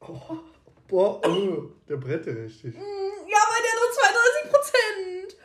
[0.00, 0.38] Oh,
[0.88, 2.74] boah, oh, der brennt ja richtig.
[2.74, 5.36] Mm, ja, aber der hat nur 32 Prozent.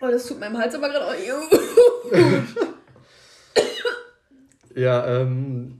[0.00, 1.14] Oh, das tut meinem Hals aber gerade auch.
[4.74, 5.78] ja, ähm,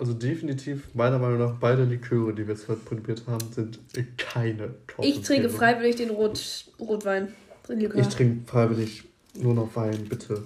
[0.00, 3.78] also definitiv, meiner Meinung nach, beide Liköre, die wir jetzt heute probiert haben, sind
[4.16, 7.28] keine top Ich trinke freiwillig den Rot, Rotwein.
[7.68, 8.00] Likör.
[8.00, 10.42] Ich trinke freiwillig nur noch Wein, bitte.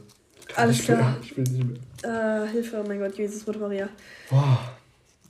[0.48, 1.16] Kann Alles klar.
[1.22, 1.64] Ich will nicht
[2.02, 2.44] mehr.
[2.44, 3.88] Äh, Hilfe, oh mein Gott, Jesus, Mutter Maria.
[4.28, 4.58] Boah.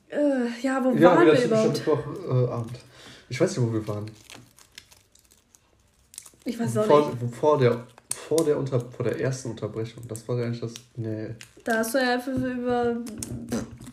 [0.09, 0.17] Äh,
[0.61, 1.75] ja, wo ja, waren wir überhaupt?
[1.75, 2.79] Mittwoch, äh, Abend.
[3.29, 4.11] Ich weiß nicht, wo wir waren.
[6.45, 7.35] Ich weiß auch vor, nicht.
[7.35, 7.87] Vor der
[8.29, 10.05] vor der, Unter vor der ersten Unterbrechung.
[10.09, 10.75] Das war ja eigentlich das.
[10.97, 11.35] Nee.
[11.63, 12.97] Da hast du ja einfach über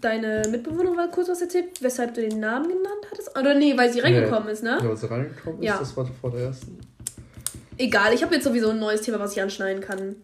[0.01, 3.37] deine Mitbewohnerin kurz was erzählt, weshalb du den Namen genannt hattest.
[3.37, 4.53] Oder nee, weil sie reingekommen nee.
[4.53, 4.77] ist, ne?
[4.81, 5.77] Ja, weil sie reingekommen ist, ja.
[5.77, 6.79] das war vor der ersten.
[7.77, 10.15] Egal, ich habe jetzt sowieso ein neues Thema, was ich anschneiden kann.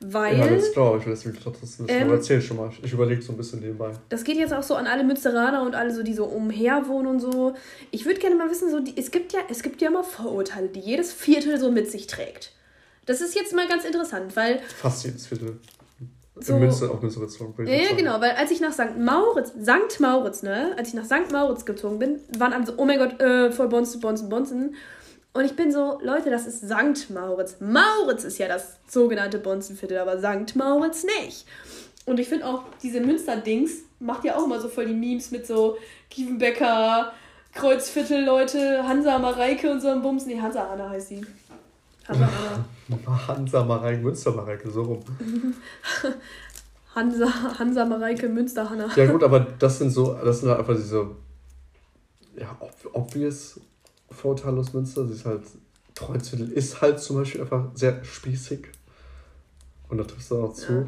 [0.00, 0.38] Weil.
[0.38, 1.86] Ja, das glaube ich, deswegen das wissen.
[1.88, 2.70] Ähm, aber erzähl schon mal.
[2.82, 3.92] Ich überlege so ein bisschen nebenbei.
[4.10, 7.20] Das geht jetzt auch so an alle Münsteraner und alle so, die so umherwohnen und
[7.20, 7.54] so.
[7.90, 10.68] Ich würde gerne mal wissen, so, die, es, gibt ja, es gibt ja immer Vorurteile,
[10.68, 12.52] die jedes Viertel so mit sich trägt.
[13.06, 14.60] Das ist jetzt mal ganz interessant, weil.
[14.76, 15.58] Fast jedes Viertel.
[16.38, 17.66] So, In Münster, auch Münster bezogen.
[17.66, 18.98] Ja, genau, weil als ich nach St.
[18.98, 20.00] Mauritz, St.
[20.00, 21.32] Mauritz, ne, als ich nach St.
[21.32, 24.74] Mauritz gezogen bin, waren alle so, oh mein Gott, äh, voll Bonzen, Bonzen, Bonzen.
[25.32, 27.10] Und ich bin so, Leute, das ist St.
[27.10, 27.56] Mauritz.
[27.60, 30.56] Mauritz ist ja das sogenannte Bonzenviertel, aber St.
[30.56, 31.46] Mauritz nicht.
[32.04, 35.46] Und ich finde auch diese Münster-Dings, macht ja auch immer so voll die Memes mit
[35.46, 35.76] so
[36.10, 37.12] Kievenbecker,
[37.54, 40.26] Kreuzviertel, Leute, Hansa Mareike und so ein Bums.
[40.26, 41.22] Nee, Hansa Anna heißt sie.
[42.08, 42.28] Hansa
[42.88, 43.28] Anna.
[43.28, 45.04] Hansa Mareike, Münster Mareike, so rum.
[46.94, 48.88] Hansa, Hansa Mareike, Münster Hanna.
[48.96, 51.10] Ja gut, aber das sind so, das sind halt einfach diese
[52.36, 52.56] ja,
[52.92, 53.60] obvious
[54.10, 55.06] Vorteile aus Münster.
[55.06, 55.42] Sie ist halt,
[55.94, 58.68] Kreuzviertel ist halt zum Beispiel einfach sehr spießig.
[59.88, 60.72] Und da triffst du auch zu.
[60.72, 60.86] Ja.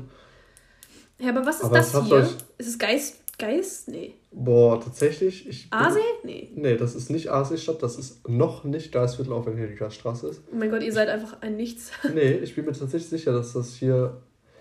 [1.21, 2.15] Ja, aber was ist aber das hier?
[2.15, 2.37] Euch...
[2.59, 3.17] Ist es Geist?
[3.39, 3.89] Geist?
[3.89, 4.15] Nee.
[4.31, 5.49] Boah, tatsächlich.
[5.49, 6.01] Ich Aasee?
[6.23, 6.51] Nee.
[6.55, 10.29] Nee, das ist nicht Aasee-Stadt, das ist noch nicht Geistviertel, auch wenn hier die Gasstraße
[10.29, 10.43] ist.
[10.53, 11.91] Oh mein Gott, ihr seid einfach ein Nichts.
[12.15, 14.19] nee, ich bin mir tatsächlich sicher, dass das hier.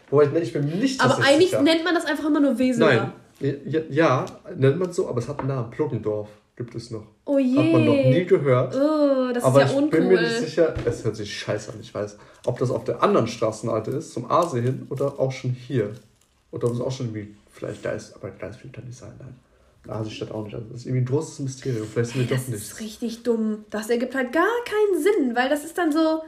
[0.10, 1.62] Wobei, nee, ich bin mir nicht Aber eigentlich sicher.
[1.62, 3.14] nennt man das einfach immer nur Weseler.
[3.40, 3.62] Nein.
[3.66, 4.26] Ja, ja,
[4.56, 5.70] nennt man so, aber es hat einen Namen.
[5.70, 7.06] Pluggendorf gibt es noch.
[7.26, 7.58] Oh je.
[7.58, 8.74] Hat man noch nie gehört.
[8.76, 10.00] Oh, das aber ist ja ich uncool.
[10.00, 13.04] bin mir nicht sicher, es hört sich scheiße an, ich weiß, ob das auf der
[13.04, 15.92] anderen Straßenseite ist, zum Aasee hin oder auch schon hier.
[16.52, 19.12] Oder ob es auch schon irgendwie vielleicht da ist, aber viel kann nicht sein.
[19.20, 19.36] Nein.
[19.90, 20.56] Hansestadt auch nicht.
[20.56, 21.88] Also das ist irgendwie ein großes Mysterium.
[21.88, 22.62] Vielleicht sind wir doch nicht.
[22.62, 23.66] Das ist richtig dumm.
[23.70, 26.24] Das ergibt halt gar keinen Sinn, weil das ist dann so.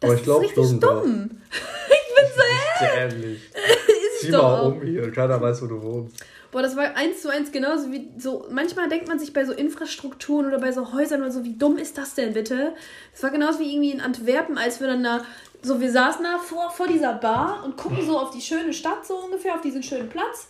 [0.00, 1.30] Das ich glaube, richtig dumm.
[1.88, 3.40] ich bin so dämlich.
[4.20, 6.24] Zieh mal um hier, keiner weiß, wo du wohnst.
[6.50, 8.46] Boah, das war eins zu eins genauso wie so.
[8.50, 11.76] Manchmal denkt man sich bei so Infrastrukturen oder bei so Häusern oder so, wie dumm
[11.76, 12.72] ist das denn bitte?
[13.12, 15.24] Das war genauso wie irgendwie in Antwerpen, als wir dann da.
[15.60, 19.04] So, wir saßen da vor, vor dieser Bar und gucken so auf die schöne Stadt,
[19.04, 20.48] so ungefähr, auf diesen schönen Platz.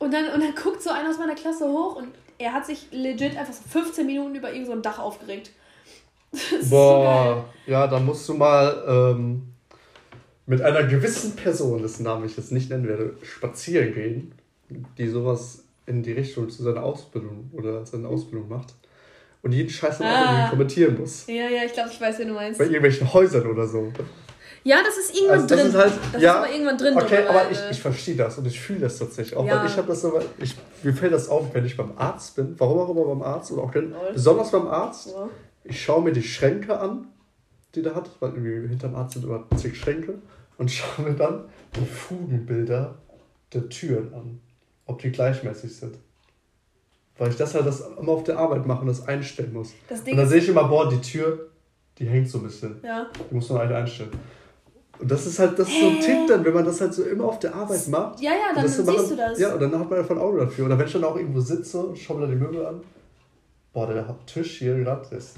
[0.00, 2.08] Und dann, und dann guckt so einer aus meiner Klasse hoch und
[2.38, 5.52] er hat sich legit einfach so 15 Minuten über irgendein so Dach aufgeregt.
[6.68, 9.42] Boah, so ja, da musst du mal ähm,
[10.46, 14.32] mit einer gewissen Person, dessen Namen ich jetzt nicht nennen werde, spazieren gehen
[14.98, 18.74] die sowas in die Richtung zu seiner Ausbildung oder seine Ausbildung macht
[19.42, 20.14] und jeden Scheiß dann ah.
[20.14, 21.26] auch irgendwie kommentieren muss.
[21.26, 22.58] Ja, ja, ich glaube, ich weiß, wen du meinst.
[22.58, 23.92] Bei irgendwelchen Häusern oder so.
[24.62, 25.68] Ja, das ist irgendwann also das drin.
[25.68, 26.96] Ist halt, das ja, ist aber irgendwann drin.
[26.96, 29.46] Okay, aber ich, ich verstehe das und ich fühle das tatsächlich auch.
[29.46, 29.60] Ja.
[29.60, 32.54] Weil ich habe das so, ich, mir fällt das auf, wenn ich beim Arzt bin,
[32.58, 35.28] warum auch immer beim Arzt oder auch denn, besonders beim Arzt, ja.
[35.64, 37.08] ich schaue mir die Schränke an,
[37.74, 40.14] die der hat, weil irgendwie hinterm Arzt sind immer zig Schränke
[40.58, 41.44] und schaue mir dann
[41.76, 42.98] die Fugenbilder
[43.52, 44.40] der Türen an
[44.90, 45.96] ob die gleichmäßig sind.
[47.16, 49.72] Weil ich das halt das immer auf der Arbeit mache und das einstellen muss.
[49.88, 51.50] Das und dann sehe ich immer, boah, die Tür,
[51.98, 52.80] die hängt so ein bisschen.
[52.82, 53.06] Ja.
[53.30, 54.10] Die muss man halt einstellen.
[55.00, 57.04] Und das ist halt, das ist so ein Tipp dann, wenn man das halt so
[57.04, 58.20] immer auf der Arbeit macht.
[58.20, 59.38] Ja, ja, dann, siehst machen, du das.
[59.38, 60.66] Ja, und dann hat man einfach ein Auge dafür.
[60.66, 62.82] Oder wenn ich dann auch irgendwo sitze und schaue mir da die Möbel an,
[63.72, 65.36] boah, der Tisch hier gerade ist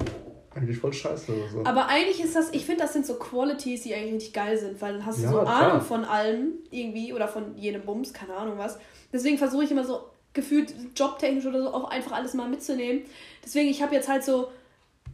[0.55, 1.65] eigentlich voll scheiße oder so.
[1.65, 4.81] Aber eigentlich ist das, ich finde, das sind so Qualities, die eigentlich richtig geil sind,
[4.81, 5.63] weil dann hast du ja, so klar.
[5.63, 8.79] Ahnung von allem irgendwie oder von jedem Bums, keine Ahnung was.
[9.13, 10.01] Deswegen versuche ich immer so
[10.33, 13.03] gefühlt jobtechnisch oder so auch einfach alles mal mitzunehmen.
[13.45, 14.49] Deswegen, ich habe jetzt halt so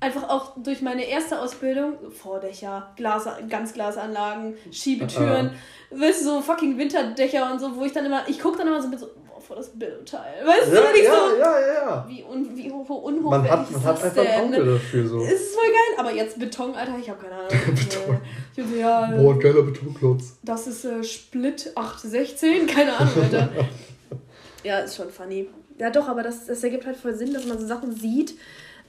[0.00, 6.76] einfach auch durch meine erste Ausbildung, Vordächer, Glas, Ganzglasanlagen, Schiebetüren, uh weißt du, so fucking
[6.76, 9.40] Winterdächer und so, wo ich dann immer, ich gucke dann immer so mit so, boah,
[9.40, 10.46] vor das Bildteil.
[10.46, 13.84] Weißt ja, du, nicht ja, so, ja, ja, wie, un, wie unhochwertig man hat, man
[13.84, 15.20] hat einfach ein Auge dafür so.
[15.22, 17.48] Es ist voll geil, aber jetzt Beton, Alter, ich habe keine Ahnung.
[17.74, 18.20] Beton.
[18.54, 20.38] Ich so, ja, boah, geiler Betonklotz.
[20.42, 23.48] Das ist äh, Split 816, keine Ahnung, Alter.
[24.64, 25.48] Ja, ist schon funny.
[25.78, 28.34] Ja, doch, aber das, das ergibt halt voll Sinn, dass man so Sachen sieht.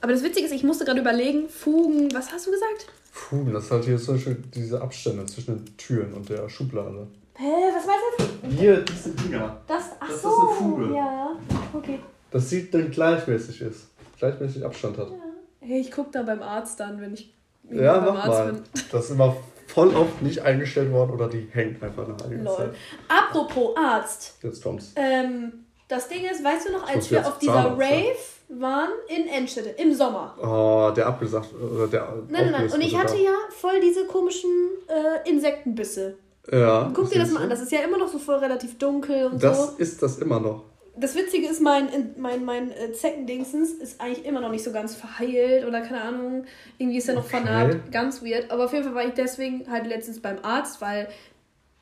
[0.02, 2.88] Aber das Witzige ist, ich musste gerade überlegen, Fugen, was hast du gesagt?
[3.12, 7.08] Fugen, das ist halt hier zum Beispiel diese Abstände zwischen den Türen und der Schublade.
[7.36, 8.48] Hä, was meinst du?
[8.50, 9.62] Hier, diese Dinger.
[9.68, 10.96] Das, ach das so, ist eine Fuge.
[10.96, 11.32] Ja,
[11.74, 12.00] okay.
[12.32, 13.88] Das sieht dann gleichmäßig ist.
[14.18, 15.10] Gleichmäßig Abstand hat.
[15.10, 15.16] Ja.
[15.62, 17.34] Hey, ich gucke da beim Arzt dann, wenn ich
[17.70, 18.54] ja, beim mach Arzt mal.
[18.54, 18.64] bin.
[18.92, 19.36] Das ist immer
[19.68, 22.72] voll oft nicht eingestellt worden oder die hängt einfach nach einiger Zeit.
[23.08, 24.36] Apropos Arzt.
[24.42, 24.94] Jetzt kommt's.
[24.96, 28.18] Ähm, das Ding ist, weißt du noch, als wir auf dieser Zahnarzt, Rave
[28.50, 30.36] waren in Enschede im Sommer.
[30.42, 32.14] Oh, der abgesagt oder der.
[32.30, 32.72] Nein, nein, nein.
[32.72, 34.50] Und ich hatte ja voll diese komischen
[34.88, 36.18] äh, Insektenbisse.
[36.52, 36.92] Ja.
[36.94, 37.50] Guck dir das mal an.
[37.50, 39.66] Das ist ja immer noch so voll relativ dunkel und das so.
[39.66, 40.64] Das ist das immer noch
[41.00, 44.96] das Witzige ist, mein, mein, mein äh, Zeckendingsens ist eigentlich immer noch nicht so ganz
[44.96, 46.46] verheilt oder keine Ahnung.
[46.78, 47.42] Irgendwie ist er noch okay.
[47.42, 47.92] vernarbt.
[47.92, 48.52] Ganz weird.
[48.52, 51.08] Aber auf jeden Fall war ich deswegen halt letztens beim Arzt, weil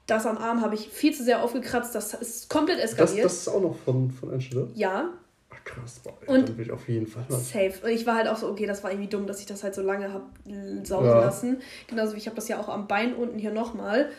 [0.06, 1.96] das am Arm habe ich viel zu sehr aufgekratzt.
[1.96, 3.26] Das ist komplett eskaliert.
[3.26, 4.70] Das, das ist auch noch von, von Enschede?
[4.76, 5.10] Ja.
[5.64, 7.40] Krass, boah, und dann will ich auf jeden Fall mal.
[7.40, 7.74] Safe.
[7.84, 9.76] Und ich war halt auch so, okay, das war irgendwie dumm, dass ich das halt
[9.76, 10.26] so lange habe
[10.84, 11.20] saugen ja.
[11.20, 11.62] lassen.
[11.88, 14.10] Genauso wie ich habe das ja auch am Bein unten hier nochmal.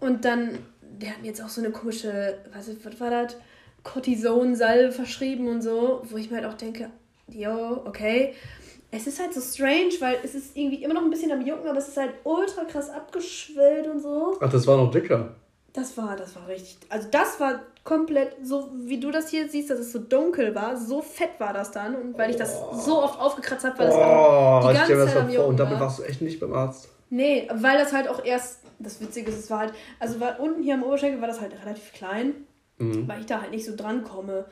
[0.00, 3.36] Und dann, der hat mir jetzt auch so eine komische, was, was war das?
[3.84, 6.90] Cortisonsalbe verschrieben und so, wo ich mir halt auch denke,
[7.28, 8.34] yo, okay.
[8.90, 11.68] Es ist halt so strange, weil es ist irgendwie immer noch ein bisschen am Jucken,
[11.68, 14.38] aber es ist halt ultra krass abgeschwellt und so.
[14.40, 15.34] Ach, das war noch dicker.
[15.74, 16.78] Das war, das war richtig.
[16.88, 20.76] Also das war komplett so, wie du das hier siehst, dass es so dunkel war,
[20.76, 21.96] so fett war das dann.
[21.96, 22.76] Und weil ich das oh.
[22.76, 25.98] so oft aufgekratzt habe, weil es oh, die ganze Zeit am Jucken Und damit warst
[25.98, 26.90] du echt nicht beim Arzt.
[27.08, 30.62] Nee, weil das halt auch erst, das Witzige ist, es war halt, also war unten
[30.62, 32.34] hier am Oberschenkel war das halt relativ klein.
[32.76, 33.08] mhm.
[33.08, 34.44] weil ich da halt nicht so dran komme.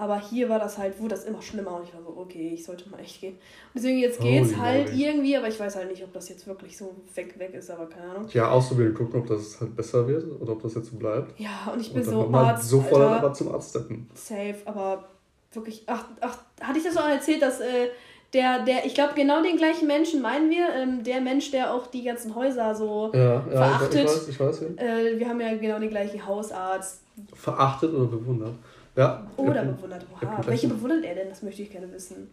[0.00, 2.64] Aber hier war das halt, wurde das immer schlimmer und ich war so, okay, ich
[2.64, 3.34] sollte mal echt gehen.
[3.34, 3.40] Und
[3.74, 4.98] deswegen jetzt geht's Holy halt Lord.
[4.98, 7.84] irgendwie, aber ich weiß halt nicht, ob das jetzt wirklich so weg, weg ist, aber
[7.84, 8.26] keine Ahnung.
[8.32, 11.38] Ja, ausprobieren, gucken, ob das halt besser wird oder ob das jetzt so bleibt.
[11.38, 12.70] Ja, und ich bin und so Arzt.
[12.70, 14.08] Sofort Alter, aber zum Arzt steppen.
[14.14, 15.06] Safe, aber
[15.52, 17.88] wirklich, ach, ach, hatte ich das auch erzählt, dass äh,
[18.32, 21.88] der, der, ich glaube, genau den gleichen Menschen meinen wir, ähm, der Mensch, der auch
[21.88, 24.04] die ganzen Häuser so ja, ja, verachtet.
[24.04, 24.82] Ich weiß, ich weiß, ja.
[24.82, 27.02] Äh, wir haben ja genau den gleichen Hausarzt.
[27.34, 28.54] Verachtet oder bewundert?
[28.96, 29.26] Ja.
[29.36, 30.06] Oder bewundert.
[30.20, 30.40] Oha.
[30.46, 31.28] Welche bewundert er denn?
[31.28, 32.28] Das möchte ich gerne wissen.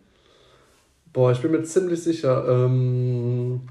[1.13, 2.47] Boah, ich bin mir ziemlich sicher.
[2.47, 3.61] Ähm,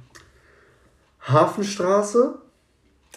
[1.20, 2.38] Hafenstraße.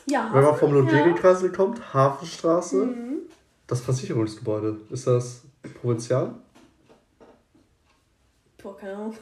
[0.08, 1.56] Ja, Hafen, Wenn man vom Ludwigi-Kreisel ja.
[1.56, 2.86] kommt, Hafenstraße.
[2.86, 3.18] Mhm.
[3.68, 4.78] Das Versicherungsgebäude.
[4.90, 5.44] Ist das
[5.82, 6.34] Provinzial?
[8.62, 9.16] Boah, keine Ahnung.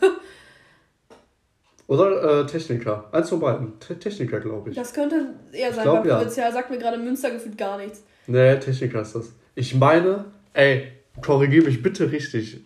[1.87, 3.05] Oder äh, Techniker.
[3.11, 3.79] Eins von beiden.
[3.79, 4.75] Te Techniker, glaube ich.
[4.75, 6.53] Das könnte eher sein, glaub, weil Provinzial ja.
[6.53, 8.03] sagt mir gerade Münster gefühlt gar nichts.
[8.27, 9.31] Nee, Techniker ist das.
[9.55, 10.25] Ich meine,
[10.57, 10.91] ey,
[11.21, 12.63] korrigiere mich bitte richtig.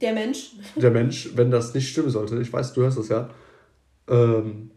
[0.00, 0.52] Der Mensch.
[0.74, 2.40] Der Mensch, wenn das nicht stimmen sollte.
[2.40, 3.30] Ich weiß, du hörst das ja.
[4.08, 4.70] Ähm,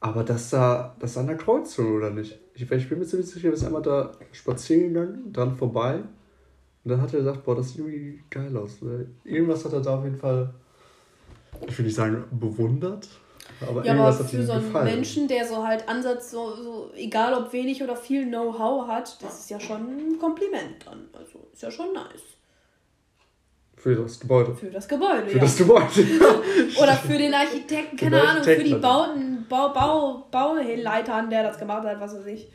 [0.00, 2.38] aber das da, das an der Kreuzung, oder nicht?
[2.54, 5.96] Ich, ich bin mir ziemlich sicher, wir sind einmal da spazieren gegangen, dran vorbei.
[6.84, 8.80] Und dann hat er gesagt, boah, das sieht irgendwie geil aus.
[8.80, 9.06] Ne?
[9.24, 10.54] Irgendwas hat er da auf jeden Fall,
[11.66, 13.08] ich will nicht sagen, bewundert.
[13.68, 14.86] Aber ja, aber für so einen gefallen.
[14.86, 19.40] Menschen, der so halt Ansatz, so, so, egal ob wenig oder viel Know-how hat, das
[19.40, 21.08] ist ja schon ein Kompliment dann.
[21.12, 22.22] Also ist ja schon nice.
[23.76, 24.54] Für das Gebäude.
[24.54, 25.26] Für das Gebäude.
[25.26, 25.42] Für ja.
[25.42, 25.86] das Gebäude.
[26.82, 31.86] Oder für den Architekten, keine Ahnung, für die Bauten, Bau, Bau, Bauleitern, der das gemacht
[31.86, 32.50] hat, was weiß ich.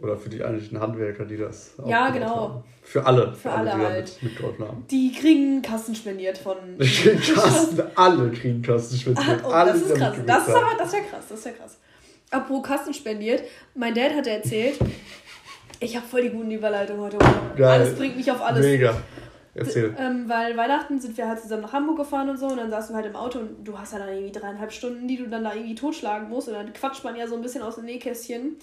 [0.00, 1.74] Oder für die eigentlichen Handwerker, die das.
[1.86, 2.36] Ja, genau.
[2.36, 2.64] Haben.
[2.82, 3.32] Für alle.
[3.32, 4.22] Für, alle, alle, die halt.
[4.22, 4.84] mitgeholfen haben.
[4.90, 6.56] Die kriegen Kassen spendiert von.
[6.78, 9.40] Die kriegen alle kriegen Kassen spendiert.
[9.42, 10.16] Ah, oh, alle, das ist krass.
[10.26, 11.78] Das ist aber, das wäre krass, das wäre krass.
[12.30, 13.42] Apropos Kassen spendiert,
[13.74, 14.78] mein Dad hat erzählt,
[15.80, 17.18] ich habe voll die guten Überleitungen heute.
[17.56, 17.64] Geil.
[17.64, 18.64] Alles bringt mich auf alles.
[18.64, 18.96] Mega.
[19.54, 19.94] Erzähl.
[19.98, 22.92] Ähm, weil Weihnachten sind wir halt zusammen nach Hamburg gefahren und so und dann saßen
[22.92, 25.44] wir halt im Auto und du hast ja dann irgendwie dreieinhalb Stunden, die du dann
[25.44, 28.56] da irgendwie totschlagen musst und dann quatscht man ja so ein bisschen aus dem Nähkästchen.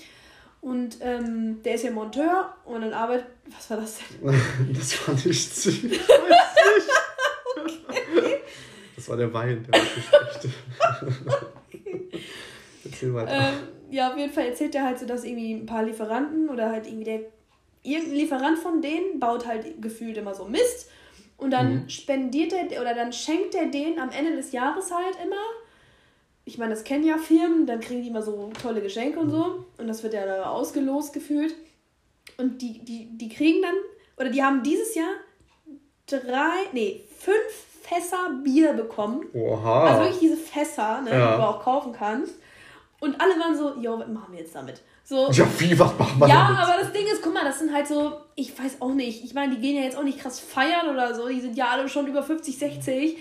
[0.62, 3.28] Und ähm, der ist ja Monteur und dann arbeitet.
[3.47, 4.34] Was war das denn?
[4.74, 6.00] das fand ich ziemlich
[7.58, 8.39] okay.
[8.95, 9.91] Das war der Wein, der mich
[12.86, 13.32] Erzähl weiter.
[13.32, 13.54] Ähm,
[13.89, 16.86] ja, auf jeden Fall erzählt er halt so, dass irgendwie ein paar Lieferanten oder halt
[16.86, 17.21] irgendwie der.
[17.84, 20.91] Irgendein Lieferant von denen baut halt gefühlt immer so Mist.
[21.38, 21.89] Und dann mhm.
[21.89, 25.41] spendiert er oder dann schenkt er den am Ende des Jahres halt immer
[26.45, 29.65] ich meine, das kennen ja Firmen, dann kriegen die immer so tolle Geschenke und so.
[29.77, 31.54] Und das wird ja da ausgelost gefühlt.
[32.38, 33.75] Und die, die, die kriegen dann,
[34.17, 35.13] oder die haben dieses Jahr
[36.08, 37.38] drei, nee, fünf
[37.84, 39.25] Fässer Bier bekommen.
[39.34, 39.86] Oha.
[39.86, 41.32] Also wirklich diese Fässer, ne, ja.
[41.32, 42.36] die du auch kaufen kannst.
[42.99, 44.82] Und alle waren so, jo, was machen wir jetzt damit?
[45.04, 46.60] So, ja, wie, was machen wir Ja, damit?
[46.62, 49.34] aber das Ding ist, guck mal, das sind halt so, ich weiß auch nicht, ich
[49.34, 51.89] meine, die gehen ja jetzt auch nicht krass feiern oder so, die sind ja alle
[51.89, 53.17] schon über 50, 60.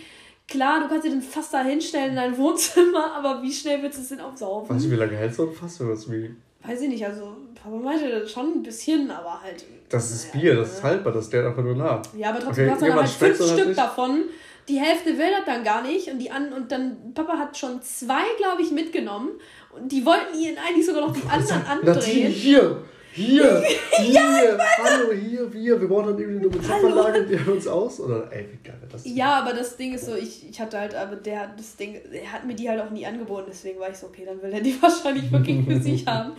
[0.50, 3.98] Klar, du kannst dir den Fass da hinstellen in dein Wohnzimmer, aber wie schnell willst
[3.98, 4.74] du es denn aufsaufen?
[4.74, 5.80] Weißt du, wie lange hält so ein Fass?
[5.80, 6.34] Oder was wie?
[6.62, 9.64] Weiß ich nicht, also Papa meinte das schon ein bisschen, aber halt.
[9.88, 12.02] Das ist Bier, das ist haltbar, das der einfach nur nach.
[12.16, 14.24] Ja, aber trotzdem okay, hast du dann halt fünf Stück halt davon.
[14.68, 17.80] Die Hälfte will das dann gar nicht und die an und dann Papa hat schon
[17.80, 19.30] zwei, glaube ich, mitgenommen
[19.72, 22.30] und die wollten ihn eigentlich sogar noch die anderen andrehen.
[22.30, 22.82] Hier,
[23.12, 23.62] hier,
[23.98, 25.80] hier, ja, hallo, hier, wir.
[25.80, 28.00] Wir brauchen dann irgendwie eine Musikverlage, die uns aus.
[28.00, 30.94] Oder, ey, wie geil das Ja, aber das Ding ist so, ich, ich hatte halt,
[30.94, 33.96] aber der, das Ding, er hat mir die halt auch nie angeboten, deswegen war ich
[33.96, 36.32] so, okay, dann will er die wahrscheinlich wirklich für sich haben.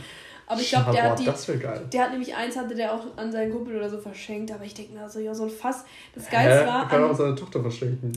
[0.47, 1.25] Aber ich glaube, der hat die.
[1.25, 1.87] Das geil.
[1.93, 4.73] Der hat nämlich eins, hatte der auch an seinen Kumpel oder so verschenkt, aber ich
[4.73, 5.85] denke mir so, ja, so ein Fass.
[6.13, 6.89] Das Geilste war.
[6.89, 8.11] Kann an, auch seine Tochter verschenken.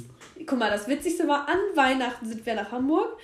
[0.44, 3.16] Guck mal, das Witzigste war, an Weihnachten sind wir nach Hamburg.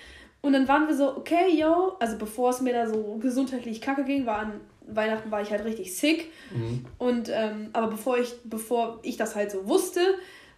[0.43, 4.05] Und dann waren wir so, okay, yo, also bevor es mir da so gesundheitlich kacke
[4.05, 6.33] ging, war an Weihnachten war ich halt richtig sick.
[6.51, 6.85] Mhm.
[6.99, 10.01] Und ähm, aber bevor ich, bevor ich das halt so wusste,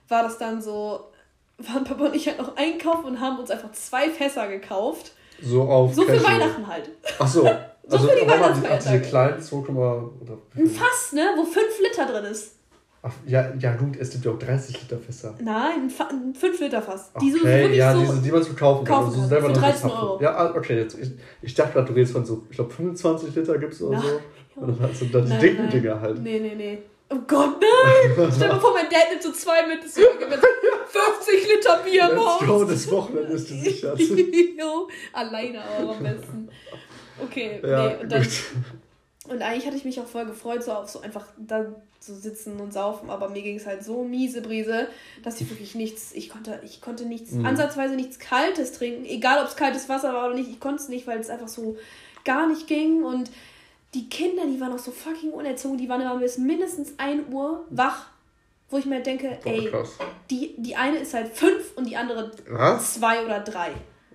[0.09, 1.11] war das dann so,
[1.59, 5.13] waren Papa und ich halt noch einkaufen und haben uns einfach zwei Fässer gekauft.
[5.43, 5.95] So auf.
[5.95, 6.91] So für Weihnachten halt.
[7.19, 7.43] Ach so.
[7.87, 8.99] so also, für die Weihnachtsfeiertage.
[8.99, 11.31] Diese kleinen 2, oder Ein Fass, ne?
[11.37, 12.57] Wo 5 Liter drin ist.
[13.05, 15.35] Ach, ja, ja gut, es gibt ja auch 30 Liter Fässer.
[15.43, 17.13] Nein, ein 5 Liter Fass.
[17.21, 19.07] Die okay, ja, so diese, die man zu kaufen kann.
[19.07, 20.23] Also selber für 13 Euro.
[20.23, 21.11] Ja, ah, okay, jetzt, ich,
[21.43, 24.03] ich dachte gerade, du redest von so, ich glaube 25 Liter gibt es oder Na,
[24.03, 24.21] so.
[24.55, 26.23] Und dann hast du dann die dicken Dinger halt.
[26.23, 26.79] Nee, nee, nee.
[27.11, 28.31] Oh Gott, nein!
[28.35, 32.41] Stell dir vor, mein Dad nimmt so zwei mit, das 50 Liter Bier im Haus.
[32.47, 34.01] Go, das Wochenende ist gesichert.
[35.13, 36.49] Alleine aber am besten.
[37.21, 38.23] Okay, ja, nee, und dann...
[38.23, 38.31] Gut.
[39.29, 41.67] Und eigentlich hatte ich mich auch voll gefreut, so auf so einfach da
[42.01, 44.89] zu sitzen und saufen, aber mir ging es halt so miese Brise,
[45.23, 47.47] dass ich wirklich nichts, ich konnte, ich konnte nichts, mhm.
[47.47, 50.89] ansatzweise nichts Kaltes trinken, egal ob es kaltes Wasser war oder nicht, ich konnte es
[50.89, 51.77] nicht, weil es einfach so
[52.25, 53.31] gar nicht ging und
[53.95, 57.65] die Kinder, die waren auch so fucking unerzogen, die waren immer bis mindestens 1 Uhr
[57.71, 58.07] wach,
[58.71, 59.71] wo ich mir denke, Boah, ey,
[60.31, 62.95] die, die eine ist halt fünf und die andere Was?
[62.95, 63.71] zwei oder drei.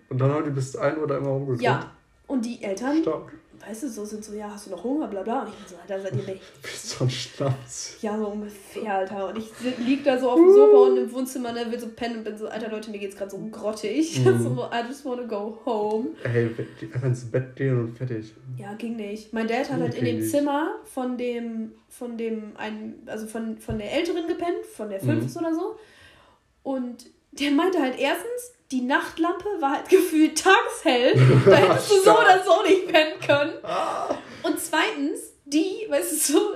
[0.09, 1.61] Und dann haben die bis 1 Uhr da immer rumgekommen?
[1.61, 1.91] Ja,
[2.25, 3.31] und die Eltern, Stark
[3.65, 5.41] weißt du, so sind so, ja, hast du noch Hunger, bla bla.
[5.41, 6.61] Und ich bin so, Alter, seid ihr nicht.
[6.61, 7.97] Bist so ein Schnaps.
[8.01, 9.29] Ja, so ungefähr, Alter.
[9.29, 12.17] Und ich lieg da so auf dem Sofa und im Wohnzimmer, ne, will so pennen
[12.17, 14.21] und bin so, Alter, Leute, mir geht's gerade so grottig.
[14.27, 14.43] Mm.
[14.43, 16.09] so, I just wanna go home.
[16.23, 16.49] Ey,
[16.93, 18.33] einfach ins Bett gehen und fertig.
[18.57, 19.31] Ja, ging nicht.
[19.31, 20.31] Mein Dad hat halt in dem nicht.
[20.31, 25.39] Zimmer von dem, von dem, einen, also von, von der Älteren gepennt, von der Fünften
[25.39, 25.45] mm.
[25.45, 25.75] oder so.
[26.63, 27.05] Und
[27.39, 31.13] der meinte halt erstens, die Nachtlampe war halt gefühlt tagshell.
[31.45, 33.53] Da hättest du so oder so nicht pennen können.
[34.43, 36.51] Und zweitens, die, weißt du, so,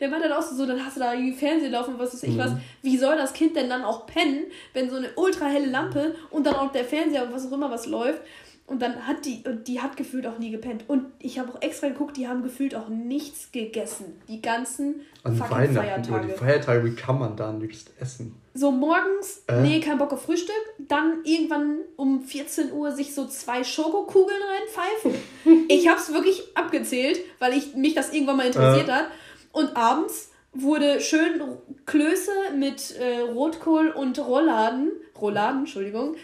[0.00, 2.30] der meint dann auch so, dann hast du da irgendwie Fernsehen laufen, was weiß ich
[2.30, 2.38] mhm.
[2.38, 2.52] was.
[2.82, 6.46] Wie soll das Kind denn dann auch pennen, wenn so eine ultra helle Lampe und
[6.46, 8.22] dann auch der Fernseher und was auch immer was läuft?
[8.70, 10.84] Und dann hat die, und die hat gefühlt auch nie gepennt.
[10.86, 14.22] Und ich habe auch extra geguckt, die haben gefühlt auch nichts gegessen.
[14.28, 16.12] Die ganzen An fucking Weihnachten Feiertage.
[16.12, 18.36] Oder die Feiertage, wie kann man da nichts essen?
[18.54, 19.60] So morgens, äh?
[19.62, 20.54] nee, kein Bock auf Frühstück.
[20.78, 25.66] Dann irgendwann um 14 Uhr sich so zwei Schokokugeln reinpfeifen.
[25.68, 28.92] ich habe es wirklich abgezählt, weil ich, mich das irgendwann mal interessiert äh?
[28.92, 29.06] hat.
[29.50, 31.42] Und abends wurde schön
[31.86, 34.92] Klöße mit äh, Rotkohl und Rollladen.
[35.20, 36.16] Rolladen, Entschuldigung.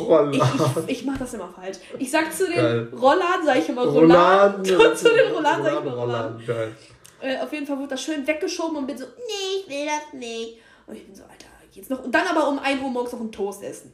[0.00, 0.34] Rolladen.
[0.34, 0.42] Ich,
[0.88, 1.78] ich, ich mache das immer falsch.
[1.98, 2.88] Ich sag zu den Geil.
[2.92, 4.60] Rolladen, sage ich immer Rolladen.
[4.60, 6.40] Und zu den Rolladen sage ich immer Rolladen.
[6.40, 6.76] Rolladen.
[7.22, 10.12] Äh, auf jeden Fall wurde das schön weggeschoben und bin so, nee, ich will das
[10.12, 10.58] nicht.
[10.88, 12.02] Und ich bin so, Alter, geht's noch?
[12.02, 13.92] Und dann aber um 1 Uhr morgens noch einen Toast essen.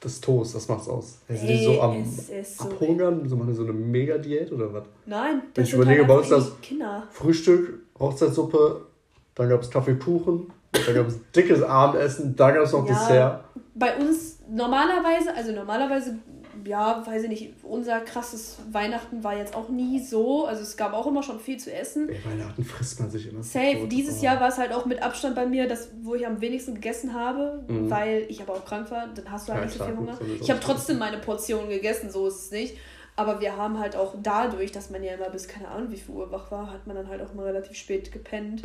[0.00, 1.18] Das Toast, das macht's aus.
[1.26, 3.28] Hey, sind die so am so abhungern?
[3.28, 4.84] So machen so eine Mega-Diät oder was?
[5.06, 7.06] Nein, das Wenn ich überlege, bei uns das Kinder.
[7.10, 8.86] Frühstück, Hochzeitssuppe,
[9.34, 10.52] dann gab es Kaffeekuchen,
[10.86, 13.44] dann gab es dickes Abendessen, dann gab es noch ja, Dessert.
[13.74, 16.18] Bei uns normalerweise, also normalerweise,
[16.64, 20.46] ja, weiß ich nicht, unser krasses Weihnachten war jetzt auch nie so.
[20.46, 22.06] Also es gab auch immer schon viel zu essen.
[22.06, 23.42] Bei Weihnachten frisst man sich immer.
[23.42, 23.80] Safe.
[23.80, 23.92] Tot.
[23.92, 24.24] Dieses oh.
[24.24, 27.14] Jahr war es halt auch mit Abstand bei mir, das, wo ich am wenigsten gegessen
[27.14, 27.90] habe, mhm.
[27.90, 29.08] weil ich aber auch krank war.
[29.14, 30.18] Dann hast du halt ja, nicht so viel Hunger.
[30.40, 32.76] Ich habe trotzdem meine Portion gegessen, so ist es nicht.
[33.16, 36.14] Aber wir haben halt auch dadurch, dass man ja immer bis keine Ahnung wie viel
[36.14, 38.64] Uhr wach war, hat man dann halt auch mal relativ spät gepennt.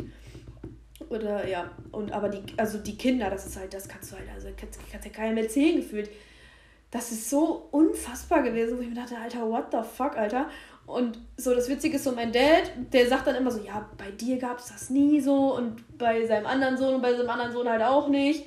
[1.10, 4.28] Oder ja, und aber die, also die Kinder, das ist halt, das kannst du halt,
[4.32, 6.08] also kannst, kannst ja keinem erzählen gefühlt.
[6.92, 10.48] Das ist so unfassbar gewesen, wo ich mir dachte, Alter, what the fuck, Alter.
[10.86, 14.10] Und so, das Witzige ist so, mein Dad, der sagt dann immer so, ja, bei
[14.12, 17.52] dir gab es das nie so und bei seinem anderen Sohn und bei seinem anderen
[17.52, 18.46] Sohn halt auch nicht.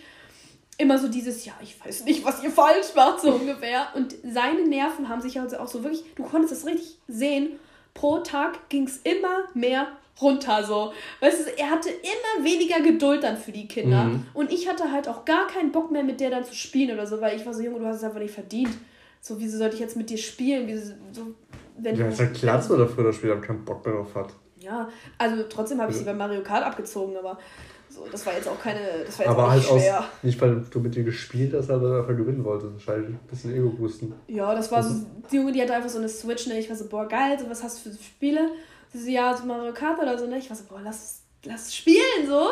[0.78, 3.88] Immer so dieses, ja, ich weiß nicht, was ihr falsch macht, so ungefähr.
[3.94, 7.60] Und seine Nerven haben sich also auch so wirklich, du konntest das richtig sehen,
[7.94, 9.88] pro Tag ging es immer mehr
[10.22, 10.94] runter so.
[11.20, 14.06] Weißt du, er hatte immer weniger Geduld dann für die Kinder.
[14.06, 14.26] Mhm.
[14.34, 17.08] Und ich hatte halt auch gar keinen Bock mehr mit der dann zu spielen oder
[17.08, 18.76] so, weil ich war so, Junge, du hast es einfach nicht verdient.
[19.22, 20.68] So, wieso sollte ich jetzt mit dir spielen?
[20.68, 21.34] Wie, so,
[21.78, 24.14] wenn ja, ist ja klar, dass man dafür das Spiel dann keinen Bock mehr drauf
[24.16, 24.34] hat.
[24.60, 27.38] Ja, also trotzdem habe ich sie bei Mario Kart abgezogen, aber
[27.90, 30.00] so, das war jetzt auch keine, das war jetzt aber auch nicht halt schwer.
[30.00, 32.74] Aus, nicht weil du mit ihr gespielt hast, aber einfach gewinnen wolltest.
[32.74, 34.14] Wahrscheinlich ein bisschen Ego-Boosten.
[34.28, 36.58] Ja, das war so, die Junge, die hatte einfach so eine Switch, ne?
[36.58, 38.50] Ich war so, boah, geil, so was hast du für Spiele?
[38.94, 40.38] Sie so, ja, so Mario Kart oder so, ne?
[40.38, 42.50] Ich war so, boah, lass, lass spielen, so.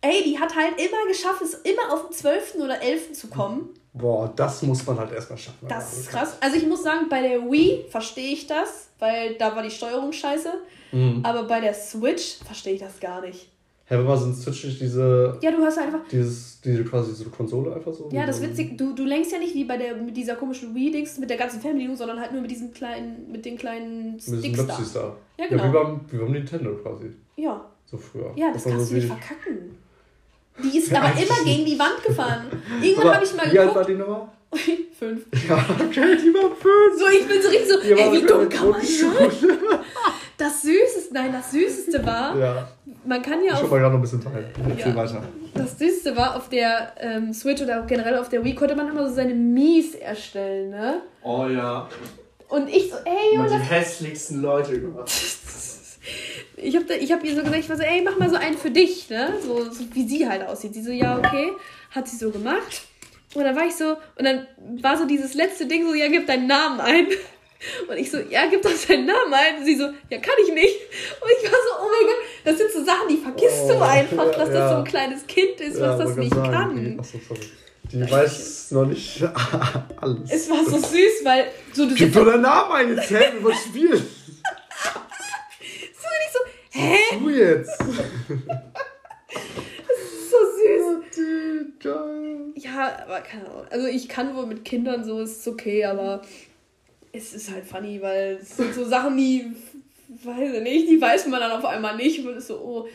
[0.00, 2.56] Ey, die hat halt immer geschafft, es immer auf den 12.
[2.56, 3.12] oder 11.
[3.12, 3.70] zu kommen.
[3.92, 5.68] Boah, das muss man halt erstmal schaffen.
[5.68, 6.36] Das ist krass.
[6.40, 10.12] Also ich muss sagen, bei der Wii verstehe ich das, weil da war die Steuerung
[10.12, 10.52] scheiße.
[10.92, 11.20] Mhm.
[11.24, 13.51] Aber bei der Switch verstehe ich das gar nicht.
[13.92, 15.36] Hä, hey, was sind Switch nicht diese.
[15.42, 15.98] Ja, du hast einfach.
[16.10, 18.08] Dieses, diese quasi so Konsole einfach so?
[18.10, 18.78] Ja, das ist witzig.
[18.78, 21.60] Du, du lenkst ja nicht wie bei der mit dieser komischen Wii-Dings mit der ganzen
[21.60, 25.00] Fernbedienung, sondern halt nur mit diesen kleinen, mit den kleinen Sticks da.
[25.00, 25.16] da.
[25.36, 25.64] Ja, genau.
[25.64, 27.10] Ja, wie beim, wie beim Nintendo quasi.
[27.36, 27.66] Ja.
[27.84, 28.32] So früher.
[28.34, 29.76] Ja, das, das kannst so du nicht verkacken.
[30.64, 32.46] Die ist aber immer gegen die Wand gefahren.
[32.82, 33.52] Irgendwann habe ich mal geguckt.
[33.52, 34.32] Wie alt war die Nummer?
[34.98, 35.26] fünf.
[35.48, 36.98] Ja, okay, die war fünf.
[36.98, 39.78] So, ich bin so richtig so, ey, wie dumm kann man sein?
[40.42, 42.68] Das Süßeste, nein, das Süßeste war, ja.
[43.04, 43.62] man kann ja auch.
[43.62, 44.46] Ich mal gerade noch ein bisschen teilen.
[44.76, 44.96] Ja.
[44.96, 45.22] weiter.
[45.54, 49.08] Das Süßeste war, auf der ähm, Switch oder generell auf der Wii konnte man immer
[49.08, 51.02] so seine Mies erstellen, ne?
[51.22, 51.88] Oh ja.
[52.48, 53.50] Und ich so, ey, Junge.
[53.50, 55.12] Die hässlichsten Leute gemacht.
[56.56, 58.58] ich habe ich hab ihr so gesagt, ich war so, ey, mach mal so einen
[58.58, 59.34] für dich, ne?
[59.46, 60.74] So, so wie sie halt aussieht.
[60.74, 61.52] Sie so, ja, okay.
[61.92, 62.82] Hat sie so gemacht.
[63.34, 64.48] Und dann war ich so, und dann
[64.82, 67.06] war so dieses letzte Ding so, ja, gib deinen Namen ein.
[67.88, 69.58] Und ich so, ja, gib doch seinen Namen ein.
[69.58, 70.76] Und sie so, ja, kann ich nicht.
[71.20, 73.80] Und ich war so, oh mein Gott, das sind so Sachen, die vergisst oh, du
[73.82, 76.76] einfach, ja, dass das so ein kleines Kind ist, was das nicht sagen, kann.
[76.76, 77.40] Die, achso, sorry.
[77.92, 79.22] Die weiß noch nicht
[79.96, 80.30] alles.
[80.30, 83.42] Es war so süß, weil so du Gib doch deinen Namen ein, jetzt hä, wir
[83.42, 83.92] wollen spielen.
[85.92, 86.38] so nicht so,
[86.70, 86.96] hä?
[87.18, 87.78] Du jetzt.
[87.78, 87.88] das
[89.98, 90.82] ist so süß.
[91.84, 92.52] Oh.
[92.54, 93.66] Ja, aber keine Ahnung.
[93.70, 96.22] Also ich kann wohl mit Kindern so, ist okay, aber
[97.12, 99.52] es ist halt funny, weil es sind so Sachen, die
[100.24, 102.88] weiß ich nicht, die weiß man dann auf einmal nicht und ist so, oh.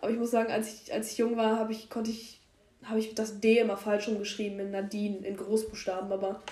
[0.00, 2.40] Aber ich muss sagen, als ich, als ich jung war, habe ich, konnte ich,
[2.82, 6.42] habe ich das D immer falsch umgeschrieben in Nadine, in Großbuchstaben, aber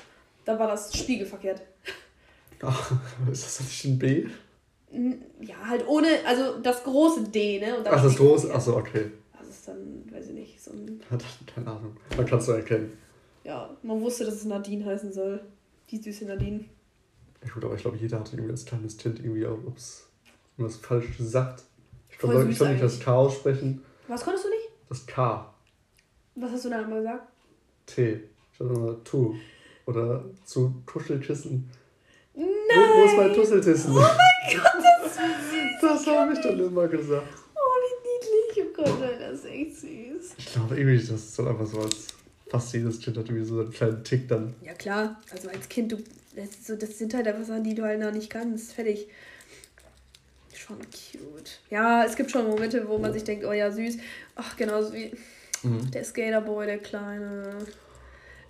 [0.45, 1.63] da war das spiegelverkehrt.
[2.63, 2.93] Ach,
[3.31, 4.27] ist das nicht ein B?
[5.41, 7.77] Ja, halt ohne, also das große D, ne?
[7.85, 9.13] ach, das große, achso, okay.
[9.39, 11.01] Das ist dann, weiß ich nicht, so ein.
[11.55, 12.99] Keine Ahnung, man kann es so erkennen.
[13.45, 15.41] Ja, man wusste, dass es Nadine heißen soll.
[15.91, 16.65] Die süße Nadine.
[17.45, 20.07] Ja, gut, aber ich glaube, jeder hatte irgendwie als kleines Kind irgendwie, ob es
[20.57, 21.63] was falsch sagt.
[22.11, 23.83] Ich konnte ich nicht das K aussprechen.
[24.09, 24.69] Was konntest du nicht?
[24.89, 25.55] Das K.
[26.35, 27.29] Was hast du dann immer gesagt?
[27.87, 28.21] T.
[28.53, 29.35] Ich hatte immer Tu.
[29.87, 31.71] Oder zu Tuschelkissen.
[32.35, 32.47] Nein!
[32.75, 33.93] Wo, wo ist mein Tusselkissen?
[33.93, 34.07] Oh mein
[34.63, 35.81] Gott, das ist süß.
[35.81, 37.27] Das habe ich dann immer gesagt.
[37.55, 38.67] Oh, wie niedlich.
[38.69, 40.35] Oh Gott, das ist echt süß.
[40.39, 42.09] Ich glaube irgendwie, das ist so einfach so als
[42.49, 44.55] fast jedes Kind hat irgendwie so einen kleinen Tick dann.
[44.63, 45.99] Ja klar, also als Kind, du,
[46.37, 48.73] das, so, das sind halt einfach Sachen, die du halt noch nicht kannst.
[48.73, 49.09] Fertig.
[50.55, 51.61] Schon cute.
[51.71, 53.97] Ja, es gibt schon Momente, wo man sich denkt, oh ja, süß.
[54.37, 55.13] Ach, genauso wie
[55.63, 55.91] mhm.
[55.91, 57.59] der Skaterboy, der Kleine.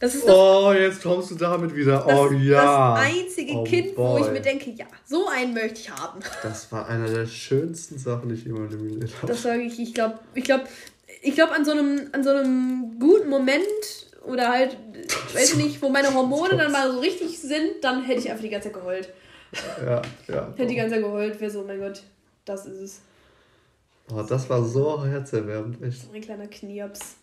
[0.00, 2.06] Das ist das, oh, jetzt kommst du damit wieder.
[2.06, 2.94] Oh das, ja.
[2.94, 4.20] Das einzige oh, Kind, boy.
[4.20, 6.20] wo ich mir denke, ja, so einen möchte ich haben.
[6.42, 9.26] Das war einer der schönsten Sachen, die ich immer gelebt habe.
[9.26, 10.64] Das sage ich, ich glaube, ich glaube,
[11.20, 13.60] ich glaube an so einem, an so einem guten Moment
[14.24, 14.76] oder halt,
[15.34, 18.42] weiß ich nicht, wo meine Hormone dann mal so richtig sind, dann hätte ich einfach
[18.42, 19.12] die ganze Zeit geheult.
[19.84, 20.52] Ja, ja.
[20.56, 22.02] Hätte die ganze Zeit geheult, wäre so, mein Gott,
[22.44, 23.00] das ist es.
[24.12, 26.02] Oh, das war so herzerwärmend, echt.
[26.02, 27.16] So ein kleiner Knirps.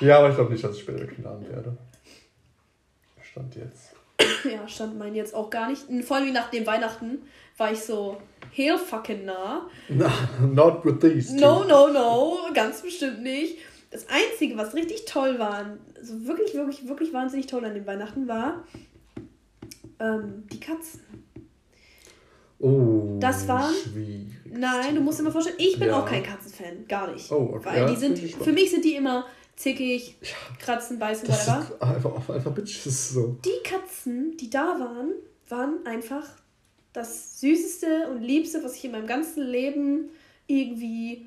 [0.00, 1.76] Ja, aber ich glaube nicht, dass ich später knallen werde.
[3.22, 3.94] Stand jetzt.
[4.44, 5.84] ja, stand mein jetzt auch gar nicht.
[6.04, 7.18] Vor allem nach dem Weihnachten
[7.56, 8.16] war ich so
[8.52, 9.68] heel fucking nah.
[9.88, 10.08] No,
[10.52, 11.36] not with these.
[11.36, 11.40] Two.
[11.40, 13.58] No, no, no, ganz bestimmt nicht.
[13.90, 18.28] Das Einzige, was richtig toll war, also wirklich, wirklich, wirklich wahnsinnig toll an den Weihnachten
[18.28, 18.64] war,
[19.98, 21.00] ähm, die Katzen.
[22.60, 23.70] Oh, das war.
[24.44, 26.00] Nein, du musst dir mal vorstellen, ich bin ja.
[26.00, 27.30] auch kein Katzenfan, gar nicht.
[27.30, 27.64] Oh, okay.
[27.64, 30.16] Weil die sind, für mich sind die immer zickig,
[30.58, 31.66] kratzen, beißen, whatever.
[31.80, 33.38] Einfach, einfach Bitches so.
[33.44, 35.12] Die Katzen, die da waren,
[35.48, 36.24] waren einfach
[36.92, 40.10] das Süßeste und Liebste, was ich in meinem ganzen Leben
[40.46, 41.26] irgendwie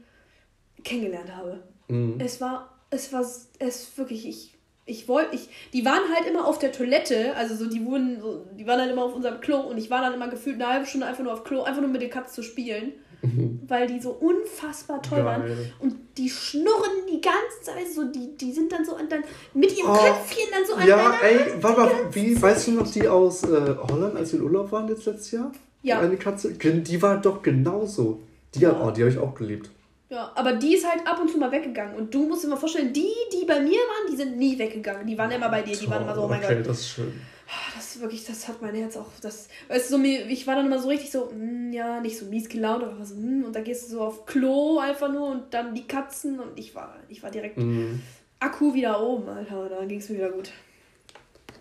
[0.83, 1.63] kennengelernt habe.
[1.91, 2.15] Mhm.
[2.19, 3.25] Es war, es war,
[3.59, 7.69] es wirklich, ich, ich wollte, ich, die waren halt immer auf der Toilette, also so,
[7.69, 10.29] die wurden, so, die waren dann immer auf unserem Klo und ich war dann immer
[10.29, 12.93] gefühlt eine halbe Stunde einfach nur auf Klo, einfach nur mit den Katzen zu spielen.
[13.23, 13.59] Mhm.
[13.67, 15.25] Weil die so unfassbar toll Geil.
[15.25, 15.43] waren.
[15.77, 19.23] Und die schnurren die ganze Zeit so, die, die sind dann so an dann
[19.53, 22.89] mit ihrem oh, Köpfchen dann so an Ja, ey, warte mal, wie, weißt du noch
[22.89, 25.51] die aus äh, Holland, als wir in Urlaub waren jetzt letztes Jahr?
[25.83, 25.99] Ja.
[25.99, 28.21] Eine Katze, die war doch genauso.
[28.55, 28.71] Die, ja.
[28.71, 29.69] oh, die habe ich auch geliebt.
[30.11, 31.95] Ja, aber die ist halt ab und zu mal weggegangen.
[31.95, 35.07] Und du musst dir mal vorstellen, die, die bei mir waren, die sind nie weggegangen.
[35.07, 35.75] Die waren immer bei dir.
[35.75, 36.67] Die waren immer so, oh mein okay, Gott.
[36.67, 37.21] das ist schön.
[37.47, 39.07] Ah, das ist wirklich, das hat mein Herz auch.
[39.21, 42.25] Das, weißt du, so, ich war dann immer so richtig so, mm, ja, nicht so
[42.25, 45.53] mies gelaunt, aber so, mm, und da gehst du so auf Klo einfach nur und
[45.53, 48.01] dann die Katzen und ich war, ich war direkt mhm.
[48.39, 49.69] Akku wieder oben, Alter.
[49.69, 50.51] Da ging es mir wieder gut.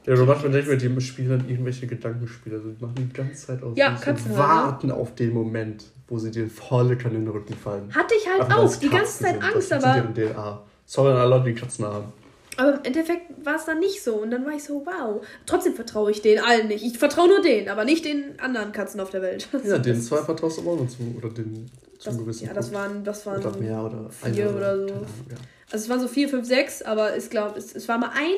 [0.07, 2.57] Ja, aber manchmal denke ich mir, die spielen dann irgendwelche Gedankenspiele.
[2.57, 3.77] Also die machen die ganze Zeit aus.
[3.77, 3.95] Ja.
[3.95, 7.95] Und warten auf den Moment, wo sie dir volle Kanne in den Rücken fallen.
[7.95, 10.03] Hatte ich halt aber auch die ganze Zeit Angst, aber.
[10.03, 10.63] Das DNA.
[10.87, 12.13] Sorry an alle Leute, die Katzen haben.
[12.57, 14.17] Aber im Endeffekt war es dann nicht so.
[14.17, 15.25] Und dann war ich so, wow.
[15.47, 16.85] Trotzdem vertraue ich denen allen nicht.
[16.85, 19.49] Ich vertraue nur denen, aber nicht den anderen Katzen auf der Welt.
[19.65, 20.99] Ja, den zwei vertraust du aber auch noch zu.
[21.17, 24.77] Oder den zum gewissen Ja, das waren, das waren oder mehr oder vier oder, oder
[24.77, 24.95] so.
[24.95, 25.37] Ahnung, ja.
[25.71, 28.37] Also es waren so vier, fünf, sechs, aber ich glaube, es, es war mal eine,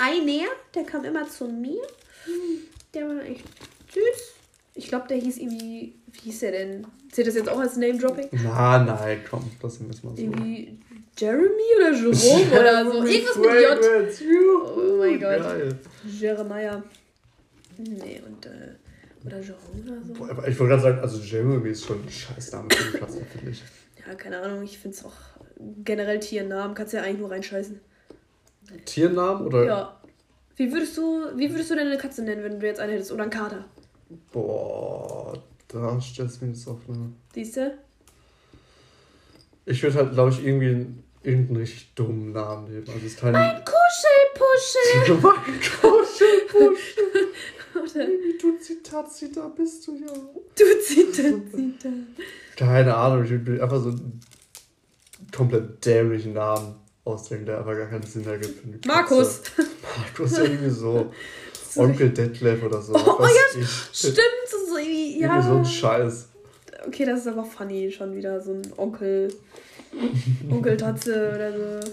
[0.00, 1.82] einer, der kam immer zu mir.
[2.94, 3.44] Der war echt
[3.92, 4.34] süß.
[4.74, 6.86] Ich glaube, der hieß irgendwie, wie hieß der denn?
[7.10, 8.28] Zählt das jetzt auch als Name-Dropping?
[8.32, 10.22] Na, nein, komm, das sind jetzt mal so.
[10.22, 10.78] Irgendwie
[11.18, 13.04] Jeremy oder Jerome oder so.
[13.04, 14.30] Irgendwas mit J.
[14.76, 15.38] Oh mein Gott.
[15.42, 15.78] Geil.
[16.06, 16.82] Jeremiah.
[17.78, 18.76] Nee, und, äh,
[19.26, 20.14] oder Jerome oder so.
[20.14, 23.24] Boah, aber ich wollte gerade sagen, also Jeremy ist schon ein Scheißname für die Klasse,
[23.32, 23.62] finde ich.
[24.06, 25.12] Ja, keine Ahnung, ich finde es auch
[25.84, 27.80] generell Tiernamen, kannst du ja eigentlich nur reinscheißen.
[28.84, 29.64] Tiernamen oder?
[29.64, 30.00] Ja.
[30.56, 33.12] Wie würdest du, wie würdest du deine Katze nennen, wenn du jetzt eine hättest?
[33.12, 33.64] Oder einen Kater?
[34.32, 37.12] Boah, da stellst du mir jetzt auf eine.
[37.34, 37.78] Siehst du?
[39.66, 40.86] Ich würde halt, glaube ich, irgendwie
[41.22, 42.84] irgendeinen richtig dummen Namen nehmen.
[42.88, 45.18] Also ist kein mein Kuschelpuschel!
[45.22, 47.28] mein Kuschelpuschel!
[47.80, 48.06] Oder
[48.40, 49.06] du Zitat,
[49.56, 50.12] bist du ja.
[50.56, 51.94] Du Zitat,
[52.56, 54.20] Keine Ahnung, ich würde einfach so einen
[55.32, 58.86] komplett dämlichen Namen ausdenken, der einfach gar keinen Sinn ergibt.
[58.86, 59.42] Markus!
[59.96, 61.12] Markus, irgendwie so.
[61.76, 62.94] Onkel Detlef oder so.
[62.94, 64.18] Oh, oh ja, stimmt.
[64.68, 64.84] So, ja.
[64.84, 66.28] Irgendwie so ein Scheiß.
[66.86, 69.28] Okay, das ist aber funny schon wieder, so ein Onkel.
[70.50, 71.92] Onkel Tatze oder so.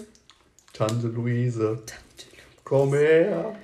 [0.72, 1.78] Tante Luise.
[1.86, 2.62] Tante Luise.
[2.64, 3.54] Komm her.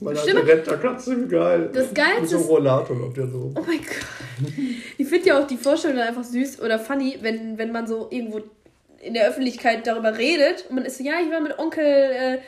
[0.00, 1.70] Meine alte Retterkatze, geil.
[1.72, 3.52] Das Geilste Mit so einem Rollator auf der so.
[3.54, 4.52] Oh mein Gott.
[4.98, 8.42] Ich finde ja auch die Vorstellung einfach süß oder funny, wenn, wenn man so irgendwo
[9.04, 12.38] in der Öffentlichkeit darüber redet und man ist so, ja, ich war mit Onkel, äh,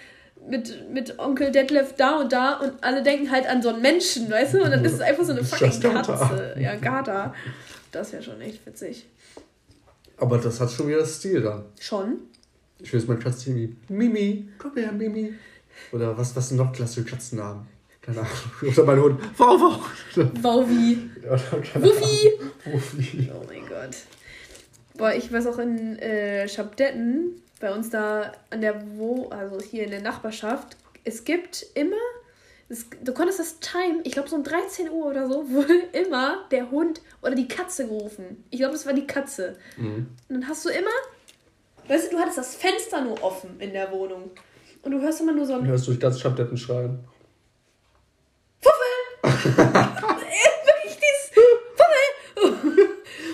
[0.48, 4.30] mit, mit Onkel Detlef da und da und alle denken halt an so einen Menschen,
[4.30, 4.62] weißt du?
[4.62, 6.56] Und dann ist es einfach so eine fucking Katze.
[6.58, 7.34] Ja, Gata.
[7.92, 9.06] Das wäre schon echt witzig.
[10.18, 11.64] Aber das hat schon wieder Stil dann.
[11.78, 12.18] Schon?
[12.78, 15.34] Ich will jetzt mal Katze wie Mimi, komm her, Mimi.
[15.92, 17.66] Oder was, was sind noch klassische Katzennamen?
[18.00, 18.30] Keine Ahnung.
[18.62, 19.20] Oder mein Hund.
[19.36, 20.42] Wow, wow.
[20.42, 21.10] Wauwi.
[21.74, 22.32] Wuffi.
[22.64, 23.30] Wuffi.
[23.34, 23.96] Oh mein Gott.
[24.96, 29.84] Boah, ich weiß auch in äh, Schabdetten, bei uns da an der Wo, also hier
[29.84, 31.96] in der Nachbarschaft, es gibt immer,
[32.68, 36.46] es, du konntest das Time, ich glaube so um 13 Uhr oder so, wurde immer
[36.50, 38.44] der Hund oder die Katze gerufen.
[38.50, 39.56] Ich glaube, es war die Katze.
[39.76, 40.08] Mhm.
[40.28, 40.90] Und dann hast du immer,
[41.88, 44.30] weißt du, du hattest das Fenster nur offen in der Wohnung.
[44.82, 45.64] Und du hörst immer nur so ein.
[45.64, 47.00] Du hörst durch ganz Schabdetten schreien.
[48.60, 49.32] Fuffel!
[49.42, 52.88] Wirklich dieses Fuffel!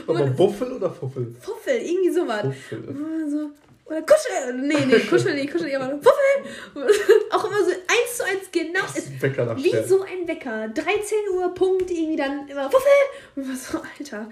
[0.06, 1.34] Aber Wuffel oder Fuffel?
[1.40, 2.42] Fuffel, irgendwie sowas.
[2.42, 3.28] Fuffel.
[3.30, 3.50] So,
[3.84, 4.54] oder Kuschel.
[4.54, 6.84] Nee, nee, Kuschel nicht, Kuschel nicht, aber Fuffel!
[7.30, 8.80] Auch immer so eins zu eins genau.
[8.80, 9.88] Das ist Wecker Wie Stern.
[9.88, 10.68] so ein Wecker.
[10.68, 12.88] 13 Uhr, Punkt, irgendwie dann immer Fuffel!
[13.36, 14.30] Und was so, Alter.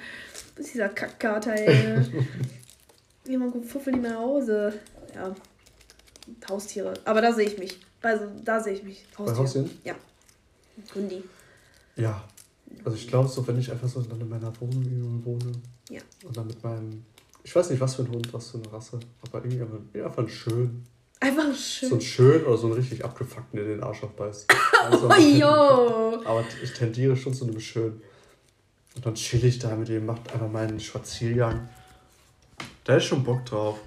[0.56, 2.00] Was ist dieser Kackkater, ey.
[3.26, 4.72] Jemand kommt Fuffel nicht mehr nach Hause.
[5.14, 5.34] Ja.
[6.48, 6.94] Haustiere.
[7.04, 7.78] Aber da sehe ich mich.
[8.02, 9.04] Also da sehe ich mich.
[9.18, 9.36] Haustiere.
[9.36, 9.70] Bei Haustieren?
[9.84, 9.94] Ja.
[10.94, 11.22] Hundi.
[11.96, 12.24] Ja.
[12.84, 15.52] Also ich glaube so, wenn ich einfach so dann in meiner Wohnung wohne.
[15.88, 16.00] Ja.
[16.24, 17.04] Und dann mit meinem.
[17.42, 19.00] Ich weiß nicht, was für ein Hund, was für eine Rasse.
[19.22, 20.84] Aber irgendwie einfach, einfach ein schön.
[21.20, 21.88] Einfach schön.
[21.88, 24.46] So ein schön oder so ein richtig abgefuckten, der den Arsch aufbeißt.
[24.82, 26.22] Also, oh, yo.
[26.24, 28.00] Aber ich tendiere schon zu einem schön.
[28.96, 31.68] Und dann chill ich da mit dem, macht einfach meinen Spaziergang.
[32.84, 33.78] Da ist schon Bock drauf.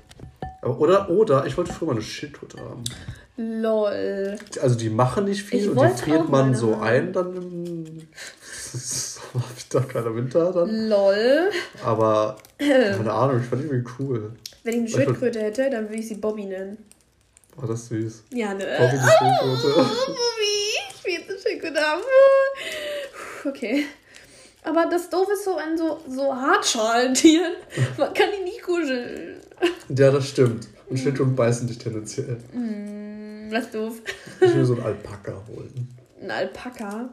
[0.62, 2.84] Oder, oder, ich wollte früher mal eine Schildkröte haben.
[3.36, 4.38] Lol.
[4.62, 8.08] Also die machen nicht viel ich und die friert man so ein dann im
[9.70, 10.90] da keiner Winter dann.
[10.90, 11.52] Lol.
[11.84, 14.32] Aber keine Ahnung, ich fand die irgendwie cool.
[14.64, 16.78] Wenn ich eine Schildkröte hätte, dann würde ich sie Bobby nennen.
[17.56, 18.24] War das süß?
[18.34, 18.66] Ja, ne?
[18.78, 19.80] Bobby die Schildkröte.
[19.80, 20.54] Oh, Bobby,
[20.90, 22.02] ich will eine Schildkröte haben.
[23.46, 23.86] Okay.
[24.64, 27.54] Aber das Doof ist so an so, so Hartschalentieren.
[27.98, 29.42] Man kann die nicht kuscheln.
[29.90, 30.68] Ja, das stimmt.
[30.90, 32.38] Und Schildkröten beißen dich tendenziell.
[32.54, 34.02] Mm, was doof.
[34.40, 35.90] Ich will so einen Alpaka holen.
[36.22, 37.10] Ein Alpaka?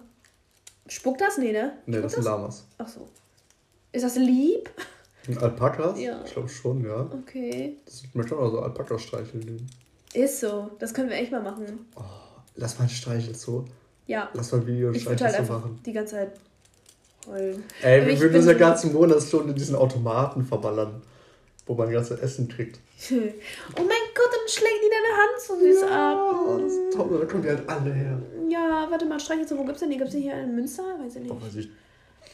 [0.91, 1.39] Spuckt das?
[1.39, 1.75] Nee, ne?
[1.87, 2.65] Nee, das sind Lamas.
[2.79, 3.09] Ach so.
[3.93, 4.69] Ist das lieb?
[5.41, 6.01] Alpakas?
[6.01, 6.21] Ja.
[6.25, 7.09] Ich glaube schon, ja.
[7.13, 7.77] Okay.
[7.85, 9.71] Das, ich möchte auch so Alpaka-Streicheln nehmen.
[10.15, 10.71] Ist so.
[10.81, 11.87] Das können wir echt mal machen.
[11.95, 12.03] Oh,
[12.57, 13.65] lass mal ein Streichel so.
[14.09, 14.29] Ja.
[14.35, 15.81] Lass mal ein Video ich Streichel halt so machen.
[15.87, 16.33] Die ganze Zeit
[17.29, 17.63] heulen.
[17.83, 21.03] Ey, wir würden uns ja ganzen Monat schon in diesen Automaten verballern
[21.71, 22.81] wo man ganze Essen kriegt.
[23.13, 26.59] oh mein Gott, dann schlägt die deine Hand so süß ja, ab.
[26.59, 28.21] Das ist toll, da kommen die halt alle her.
[28.51, 29.97] Ja, warte mal, streich jetzt, wo gibt's denn die?
[29.97, 30.83] Gibt's die hier in Münster?
[30.99, 31.33] Weiß ich nicht.
[31.33, 31.69] Oh, weiß ich.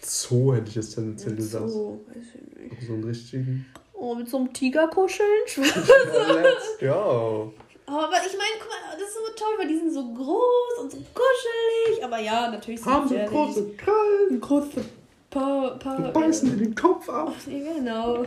[0.00, 1.68] Zoo hätte ich jetzt tendenziell gesagt.
[1.68, 2.86] Zoo, weiß ich nicht.
[2.86, 3.66] So einen richtigen.
[3.92, 5.28] Oh, mit so einem Tiger kuscheln?
[5.56, 7.52] Let's go.
[7.88, 10.80] Oh, aber ich meine, guck mal, das ist so toll, weil die sind so groß
[10.80, 12.04] und so kuschelig.
[12.04, 14.40] Aber ja, natürlich sind Haben so große Krallen.
[14.40, 14.84] Große
[15.30, 17.34] paar, paar, beißen in den Kopf ab.
[17.46, 18.24] Genau.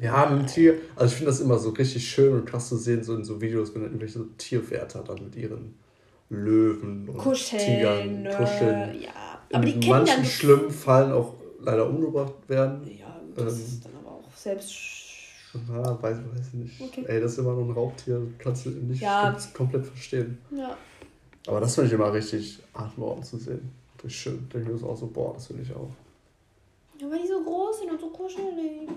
[0.00, 0.80] Ja, ein Tier.
[0.96, 3.40] Also ich finde das immer so richtig schön und krass zu sehen, so in so
[3.40, 5.74] Videos, wenn dann irgendwelche so Tierwärter dann mit ihren
[6.30, 9.00] Löwen und kuscheln, Tigern kuscheln.
[9.00, 9.10] Ja,
[9.52, 12.88] aber in die kennen manchen schlimmen Fallen auch leider umgebracht werden.
[12.98, 14.72] Ja, das ähm, ist dann aber auch selbst.
[15.52, 16.80] Ja, weiß, weiß ich nicht.
[16.80, 17.04] Okay.
[17.08, 19.36] Ey, das ist immer nur ein Raubtier, kannst du nicht ja.
[19.52, 20.38] komplett verstehen.
[20.56, 20.76] Ja.
[21.48, 23.68] Aber das finde ich immer richtig atemberaubend zu sehen.
[23.96, 24.46] Das ist schön.
[24.50, 25.90] Da denke ich auch so, boah, das finde ich auch.
[27.00, 28.88] Ja, weil die so groß sind und so kuschelig.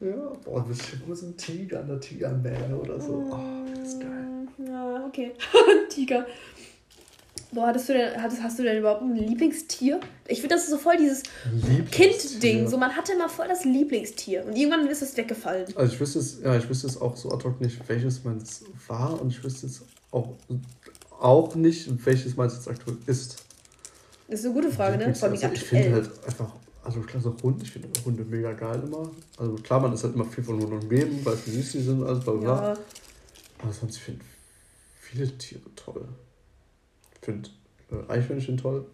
[0.00, 0.66] Ja, boah,
[1.06, 3.14] immer so ein Tiger der Tigermähne oder so.
[3.14, 3.34] Oh,
[5.14, 5.32] okay.
[5.88, 6.26] Tiger.
[7.52, 10.00] Boah, hattest du denn, hattest, hast du denn überhaupt ein Lieblingstier?
[10.26, 11.22] Ich finde, das ist so voll dieses
[11.92, 12.66] Kind-Ding.
[12.66, 14.44] So, man hatte immer voll das Lieblingstier.
[14.44, 15.66] Und irgendwann ist es weggefallen.
[15.76, 18.64] Also ich wüsste es, ja, ich wüsste es auch so ad hoc nicht, welches meins
[18.88, 19.20] war.
[19.20, 20.30] Und ich wüsste es auch,
[21.20, 23.36] auch nicht, welches meins jetzt aktuell ist.
[24.26, 25.14] Das ist eine gute Frage, ne?
[25.14, 26.50] Vor allem also, ich finde halt einfach
[26.82, 29.10] also klar, so Hund, ich finde Hunde mega geil immer.
[29.38, 32.02] Also klar, man ist halt immer viel von Hunden umgeben, weil es süß die sind,
[32.02, 32.70] alles bla bla.
[32.70, 32.78] Ja.
[33.62, 34.20] Aber sonst, ich finde
[35.14, 36.08] viele Tiere toll.
[37.14, 37.48] Ich finde
[37.90, 38.84] äh, Eichhörnchen toll.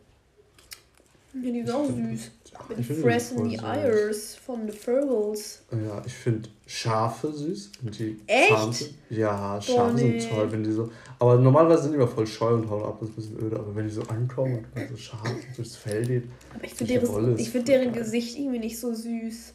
[1.33, 2.31] Ja, die sind auch süß.
[2.53, 5.63] Ja, Mit Fresh in the Ears von The Furgles.
[5.71, 7.71] Ja, ich finde Schafe süß.
[7.85, 8.95] Und die Echt?
[9.11, 10.19] Ja, Schafe nee.
[10.19, 10.91] sind toll, wenn die so.
[11.21, 13.59] Aber normalerweise sind die immer voll scheu und hauen ab, das ist ein bisschen öde.
[13.61, 16.25] Aber wenn die so ankommen und so scharf durchs Fell geht.
[16.53, 19.55] Aber ich finde deren, find deren Gesicht irgendwie nicht so süß.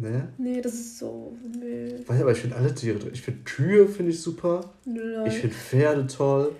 [0.00, 0.28] Ne?
[0.38, 1.36] Nee, das ist so.
[1.60, 1.96] Nee.
[2.06, 3.10] Weiß aber ich finde alle Tiere.
[3.12, 4.72] Ich finde Kühe finde ich super.
[4.86, 5.26] Nein.
[5.26, 6.52] Ich finde Pferde toll.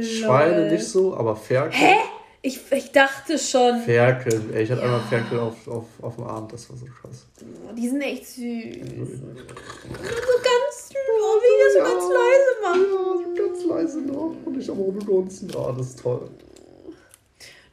[0.00, 1.72] Schweine nicht so, aber Ferkel.
[1.72, 1.96] Hä?
[2.40, 3.80] Ich, ich dachte schon.
[3.80, 4.86] Ferkel, ey, ich hatte ja.
[4.86, 7.26] einmal Ferkel auf, auf, auf dem Arm, das war so krass.
[7.42, 8.44] Oh, die sind echt süß.
[8.44, 10.96] Ja, so ganz süß.
[11.20, 12.86] Oh, wie das so ganz leise machen.
[12.94, 14.36] Ja, so ganz leise noch.
[14.44, 15.50] Und ich am rumgrunzen.
[15.56, 16.30] Ah, das ist toll.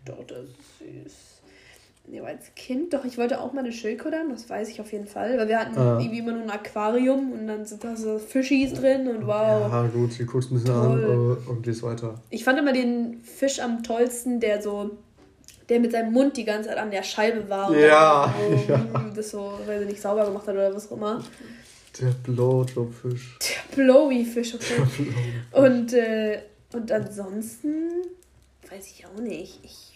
[0.03, 1.34] Doch, das ist süß.
[2.07, 4.91] Nee, als Kind, doch, ich wollte auch mal eine Schildkröte haben, das weiß ich auf
[4.91, 5.37] jeden Fall.
[5.39, 5.97] Weil wir hatten ja.
[5.99, 9.71] irgendwie immer nur ein Aquarium und dann sind da so Fischis drin und wow.
[9.71, 11.37] Ja, gut, die guckst ein bisschen toll.
[11.47, 12.21] an und gehst weiter.
[12.29, 14.91] Ich fand immer den Fisch am tollsten, der so,
[15.67, 17.69] der mit seinem Mund die ganze Zeit an der Scheibe war.
[17.69, 18.85] Und ja, so, ja.
[19.15, 21.23] Das so, weil sie nicht sauber gemacht hat oder was auch immer.
[21.99, 23.39] Der Blowjob-Fisch.
[23.41, 24.81] Der Blowy-Fisch, okay.
[25.51, 26.39] Blowy und, äh,
[26.73, 28.03] und ansonsten
[28.69, 29.59] weiß ich auch nicht.
[29.63, 29.94] Ich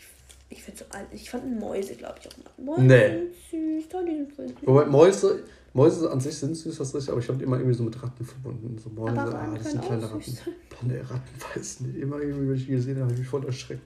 [0.49, 1.07] ich finde so alt.
[1.11, 2.75] Ich fand Mäuse, glaube ich, auch mal.
[2.75, 3.77] Mäuse nee.
[3.77, 4.51] süß, da die sind süß.
[4.63, 5.43] Wobei Mäuse,
[5.73, 8.01] Mäuse an sich sind süß, das ist aber ich habe die immer irgendwie so mit
[8.01, 8.77] Ratten verbunden.
[8.83, 10.37] So Mäuse, aber ah, das sind kleine Ratten.
[10.69, 11.97] Boah, nee, Ratten weiß nicht.
[11.97, 13.81] Immer irgendwie, wenn ich die gesehen habe, habe ich mich voll erschreckt.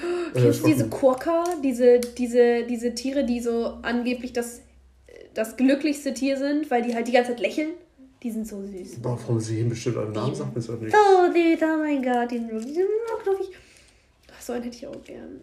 [0.32, 1.44] Kennst du diese Quokka?
[1.62, 4.62] Diese, diese, diese Tiere, die so angeblich das,
[5.34, 7.70] das glücklichste Tier sind, weil die halt die ganze Zeit lächeln?
[8.22, 9.02] Die sind so süß.
[9.02, 10.92] Boah, warum sie hin bestimmt einen Namen sagt mir so nicht.
[10.92, 12.78] So süß, oh mein Gott, die sind wirklich
[13.22, 13.50] knuffig.
[14.44, 15.40] So einen hätte ich auch gern.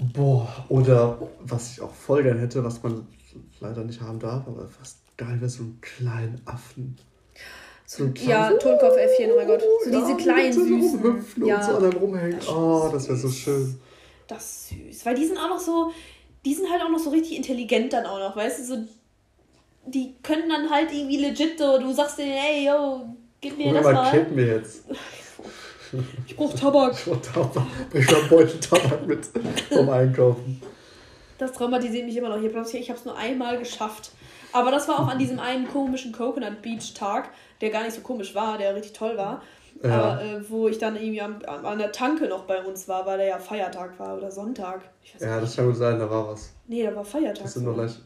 [0.00, 3.06] Oh Boah, oder was ich auch voll gern hätte, was man
[3.60, 6.96] leider nicht haben darf, aber fast geil wäre, so einen kleinen Affen.
[7.84, 9.62] So ein ja, Tonkopf-Äffchen, oh mein Gott.
[9.84, 11.00] So ja, diese kleinen so süßen.
[11.00, 11.58] Rumhüpfen ja.
[11.58, 12.40] und so an einem rumhängen.
[12.48, 13.78] Oh, das wäre so schön.
[14.26, 15.06] Das ist süß.
[15.06, 15.92] Weil die sind auch noch so,
[16.44, 18.84] die sind halt auch noch so richtig intelligent dann auch noch, weißt du, so,
[19.86, 23.06] die können dann halt irgendwie legit so, du sagst denen, ey, yo,
[23.40, 23.94] gib mir Guck das mal.
[23.94, 24.26] mal.
[24.30, 24.82] mir jetzt.
[26.26, 26.92] Ich brauch Tabak.
[26.92, 27.66] Ich brauch Tabak.
[27.92, 29.26] Ich brauch Beutel Tabak mit
[29.70, 30.62] vom Einkaufen.
[31.38, 32.42] Das traumatisiert mich immer noch.
[32.42, 34.10] Ich habe es nur einmal geschafft.
[34.52, 37.28] Aber das war auch an diesem einen komischen Coconut Beach Tag,
[37.60, 39.42] der gar nicht so komisch war, der richtig toll war.
[39.82, 39.90] Ja.
[39.90, 43.18] Aber äh, wo ich dann irgendwie am, an der Tanke noch bei uns war, weil
[43.18, 44.80] der ja Feiertag war oder Sonntag.
[45.20, 46.52] ja, das kann gut sein, da war was.
[46.66, 47.42] Nee, da war Feiertag.
[47.42, 48.00] Das sind noch leicht.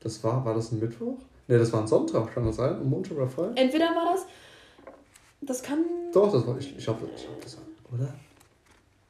[0.00, 1.16] Das war, war das ein Mittwoch?
[1.48, 2.76] Nee, das war ein Sonntag, kann das sein?
[2.76, 3.58] Ein Montag oder Freitag?
[3.58, 4.26] Entweder war das
[5.40, 5.84] das kann.
[6.12, 6.76] Doch, das war ich.
[6.76, 7.64] Ich hoffe, ich hoffe, das war.
[7.92, 8.14] Oder?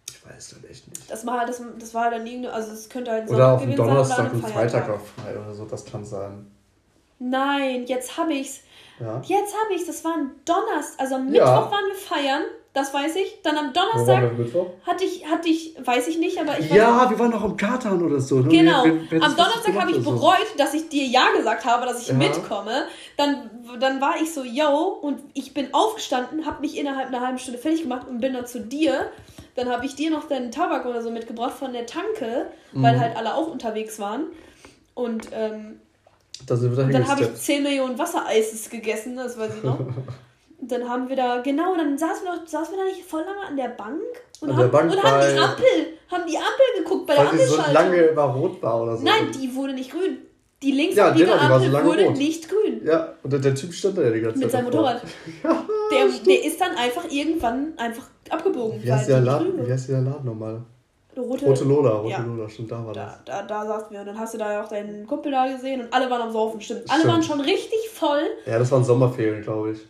[0.09, 1.11] Ich weiß dann echt nicht.
[1.11, 2.55] Das war, das, das war dann irgendeine.
[2.55, 3.31] Also, es könnte halt.
[3.31, 6.51] Oder auf dem Donnerstag und Freitag auf frei oder so, das kann sein.
[7.19, 8.61] Nein, jetzt habe ich's.
[9.01, 9.21] Ja.
[9.25, 9.87] Jetzt habe ich's.
[9.87, 11.01] Das war ein Donnerstag.
[11.01, 11.71] Also am Mittwoch ja.
[11.71, 12.43] waren wir feiern.
[12.75, 13.41] Das weiß ich.
[13.43, 14.31] Dann am Donnerstag
[14.87, 18.03] hatte ich, hatte ich, weiß ich nicht, aber ich Ja, wir waren noch am Katan
[18.03, 18.41] oder so.
[18.41, 18.49] Ne?
[18.49, 18.85] Genau.
[18.85, 20.59] Wir, wir, am Donnerstag habe ich bereut, so.
[20.59, 22.15] dass ich dir ja gesagt habe, dass ich ja.
[22.15, 22.85] mitkomme.
[23.17, 23.51] Dann,
[23.81, 27.59] dann war ich so, yo, und ich bin aufgestanden, habe mich innerhalb einer halben Stunde
[27.59, 29.11] fertig gemacht und bin dann zu dir.
[29.57, 32.83] Dann habe ich dir noch deinen Tabak oder so mitgebracht von der Tanke, mhm.
[32.83, 34.27] weil halt alle auch unterwegs waren.
[34.95, 35.81] Und ähm,
[36.47, 39.81] dann habe ich 10 Millionen Wassereises gegessen, das weiß ich noch.
[40.61, 43.23] Und dann haben wir da, genau, dann saßen wir, noch, saßen wir da nicht voll
[43.23, 44.03] lange an der Bank
[44.41, 45.67] und, an haben, Bank und haben die Ampel,
[46.11, 47.65] haben die Ampel geguckt bei der Ampelschaltung.
[47.65, 49.05] so lange immer rot war oder so.
[49.05, 50.19] Nein, die wurde nicht grün.
[50.61, 52.17] Die links ja, genau, Ampel so wurde rot.
[52.17, 52.81] nicht grün.
[52.85, 54.45] Ja, und der Typ stand da ja die ganze Zeit.
[54.45, 55.03] Mit seinem Motorrad.
[55.45, 58.83] ja, der, der ist dann einfach irgendwann einfach abgebogen.
[58.83, 60.63] Wie heißt der Laden, wie heißt der Laden nochmal?
[61.17, 62.21] Rote, Rote Lola, Rote ja.
[62.21, 63.19] Lola, stimmt, da war da, das.
[63.25, 65.81] Da, da saßen wir und dann hast du da ja auch deinen Kumpel da gesehen
[65.81, 66.83] und alle waren am Saufen, stimmt.
[66.89, 67.13] Alle stimmt.
[67.13, 68.23] waren schon richtig voll.
[68.47, 69.81] Ja, das waren Sommerferien, glaube ich.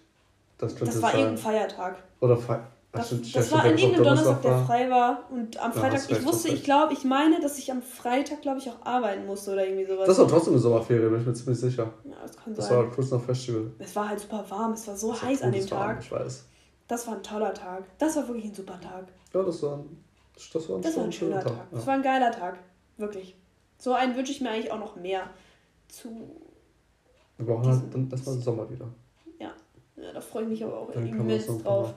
[0.59, 2.03] Das, das war irgendein Feiertag.
[2.21, 5.31] Oder Fe das, das, das war an irgendeinem Donnerstag, der frei war.
[5.31, 8.61] Und am Freitag, ja, ich wusste, ich glaube, ich meine, dass ich am Freitag, glaube
[8.61, 10.07] ich, auch arbeiten musste oder irgendwie sowas.
[10.07, 11.93] Das war trotzdem eine Sommerferie, bin ich mir ziemlich sicher.
[12.05, 12.77] Ja, das kann das sein.
[12.79, 13.71] Das war kurz nach Festival.
[13.79, 15.79] Es war halt super warm, es war so heiß war an dem Tag.
[15.79, 16.45] Warm, ich weiß.
[16.89, 17.85] Das war ein toller Tag.
[17.99, 19.09] Das war wirklich ein super Tag.
[19.35, 20.05] Ja, das war ein,
[20.35, 21.53] das war ein, das war ein schöner Tag.
[21.53, 21.67] Tag.
[21.71, 22.59] Das war ein geiler Tag.
[22.97, 23.37] Wirklich.
[23.77, 25.25] So einen wünsche ich mir eigentlich auch noch mehr.
[25.89, 26.09] Zu.
[27.37, 28.87] Wir brauchen halt dann das war Sommer wieder.
[30.03, 31.94] Ja, da freue ich mich aber auch immens drauf.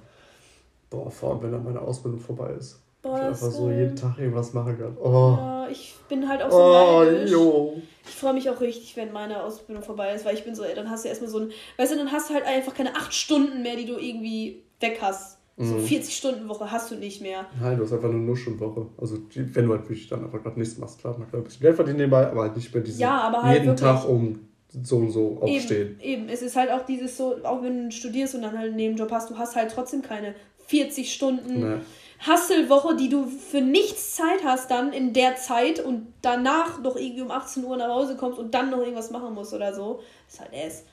[0.90, 2.82] Boah, vor allem, wenn dann meine Ausbildung vorbei ist.
[3.02, 4.98] Boah, ich einfach so jeden Tag irgendwas machen kann.
[5.02, 5.36] Oh.
[5.38, 7.82] Ja, ich bin halt auch so oh, jo.
[8.06, 10.76] Ich freue mich auch richtig, wenn meine Ausbildung vorbei ist, weil ich bin so, ey,
[10.76, 13.14] dann hast du erstmal so ein, weißt du, dann hast du halt einfach keine acht
[13.14, 15.38] Stunden mehr, die du irgendwie weg hast.
[15.58, 16.10] So 40 mhm.
[16.10, 17.46] Stunden Woche hast du nicht mehr.
[17.60, 18.88] Nein, du hast einfach nur eine Woche.
[18.98, 21.62] Also wenn du halt wirklich dann einfach gerade nichts machst, klar, man kann ein bisschen
[21.62, 24.40] Geld verdienen nebenbei, aber halt nicht mehr diesen ja, aber halt jeden wirklich, Tag um
[24.84, 26.00] so und so aufstehen.
[26.00, 28.68] Eben, eben, es ist halt auch dieses so, auch wenn du studierst und dann halt
[28.68, 30.36] einen Nebenjob hast, du hast halt trotzdem keine
[30.68, 31.82] 40 Stunden nee.
[32.26, 37.22] Hustle-Woche, die du für nichts Zeit hast dann in der Zeit und danach noch irgendwie
[37.22, 40.02] um 18 Uhr nach Hause kommst und dann noch irgendwas machen musst oder so.
[40.28, 40.84] Das ist halt es.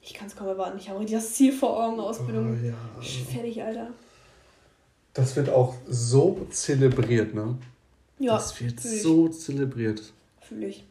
[0.00, 0.78] Ich kann es kaum erwarten.
[0.78, 2.56] Ich habe das Ziel vor Augen, Ausbildung.
[2.62, 2.74] Oh, ja.
[3.32, 3.88] Fertig, Alter.
[5.14, 7.58] Das wird auch so zelebriert, ne?
[8.18, 8.34] Ja.
[8.34, 10.12] Das wird so zelebriert.
[10.40, 10.84] Fühle ich.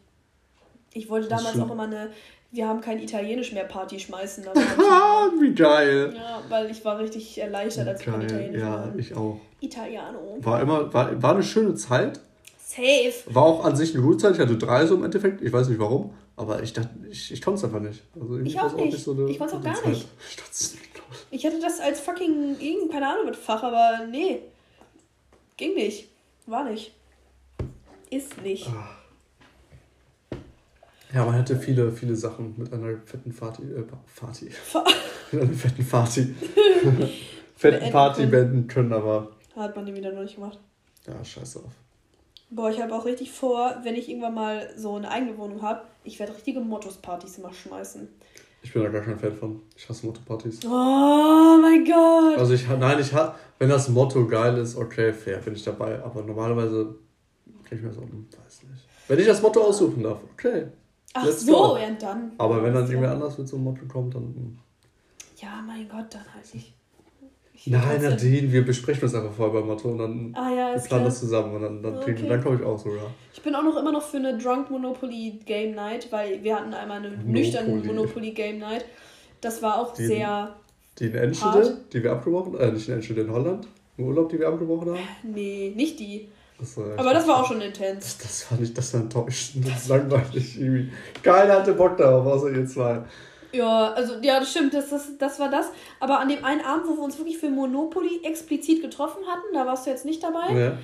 [0.96, 2.10] Ich wollte damals auch immer eine
[2.52, 4.44] wir haben kein Italienisch mehr Party schmeißen.
[5.40, 6.14] Wie geil.
[6.16, 8.14] Ja, weil ich war richtig erleichtert, als Geil.
[8.20, 8.96] ich Italienisch Ja, war.
[8.96, 9.40] ich auch.
[9.60, 10.38] Italiano.
[10.40, 12.20] War immer, war, war eine schöne Zeit.
[12.58, 13.12] Safe.
[13.26, 14.34] War auch an sich eine gute Zeit.
[14.34, 15.42] Ich hatte drei so im Endeffekt.
[15.42, 16.14] Ich weiß nicht warum.
[16.36, 18.02] Aber ich dachte, ich, ich konnte es einfach nicht.
[18.18, 18.74] Also ich auch nicht.
[18.74, 19.86] Auch nicht so eine, ich konnte es auch gar Zeit.
[19.88, 20.08] nicht.
[21.30, 24.40] Ich, ich hatte das als fucking irgendein, keine Ahnung, mit Fach, aber nee.
[25.56, 26.08] Ging nicht.
[26.46, 26.92] War nicht.
[28.10, 28.68] Ist nicht.
[28.70, 28.95] Ach.
[31.14, 33.62] Ja, man hätte viele, viele Sachen mit einer fetten Party.
[33.62, 33.84] Äh,
[34.18, 34.50] Party.
[34.50, 34.84] Fa
[35.32, 36.34] mit einer fetten Party.
[37.56, 39.30] fetten Party beenden können, aber.
[39.54, 40.58] Hat man die wieder noch nicht gemacht.
[41.06, 41.72] Ja, scheiß auf.
[42.50, 45.82] Boah, ich habe auch richtig vor, wenn ich irgendwann mal so eine eigene Wohnung habe,
[46.04, 48.08] ich werde richtige Mottos-Partys immer schmeißen.
[48.62, 49.62] Ich bin da gar kein Fan von.
[49.76, 50.60] Ich hasse Motto-Partys.
[50.64, 52.38] Oh mein Gott!
[52.38, 56.02] Also ich nein, ich ha, wenn das Motto geil ist, okay, fair, bin ich dabei.
[56.02, 56.96] Aber normalerweise
[57.64, 58.84] kann ich mir so, hm, weiß nicht.
[59.08, 60.66] Wenn ich das Motto aussuchen darf, okay.
[61.16, 61.76] Ach Let's so, go.
[61.76, 62.32] ja dann.
[62.38, 64.58] Aber wenn dann irgendwer anders mit so einem Motto kommt, dann.
[65.40, 66.74] Ja, mein Gott, dann halt nicht.
[67.64, 71.06] Nein, Nadine, wir besprechen das einfach vorher beim Motto und dann ah, ja, wir planen
[71.06, 72.14] das zusammen und dann, dann, okay.
[72.28, 73.10] dann komme ich auch sogar.
[73.32, 76.74] Ich bin auch noch immer noch für eine Drunk Monopoly Game Night, weil wir hatten
[76.74, 77.32] einmal eine Monopoly.
[77.32, 78.84] nüchterne Monopoly Game Night.
[79.40, 80.54] Das war auch die, sehr.
[80.98, 84.38] Die in Enschede, die wir abgebrochen äh, nicht in Enschede, in Holland, im Urlaub, die
[84.38, 85.00] wir abgebrochen haben?
[85.22, 86.28] Nee, nicht die.
[86.58, 88.18] Das Aber das war auch schon intens.
[88.22, 89.68] Das, fand ich, das war enttäuschend.
[89.68, 90.92] Das ist langweilig irgendwie.
[91.22, 93.02] Keiner hatte Bock darauf, außer ihr zwei.
[93.52, 95.70] Ja, also ja, das stimmt, das, das, das war das.
[96.00, 99.66] Aber an dem einen Abend, wo wir uns wirklich für Monopoly explizit getroffen hatten, da
[99.66, 100.52] warst du jetzt nicht dabei.
[100.52, 100.78] Ja.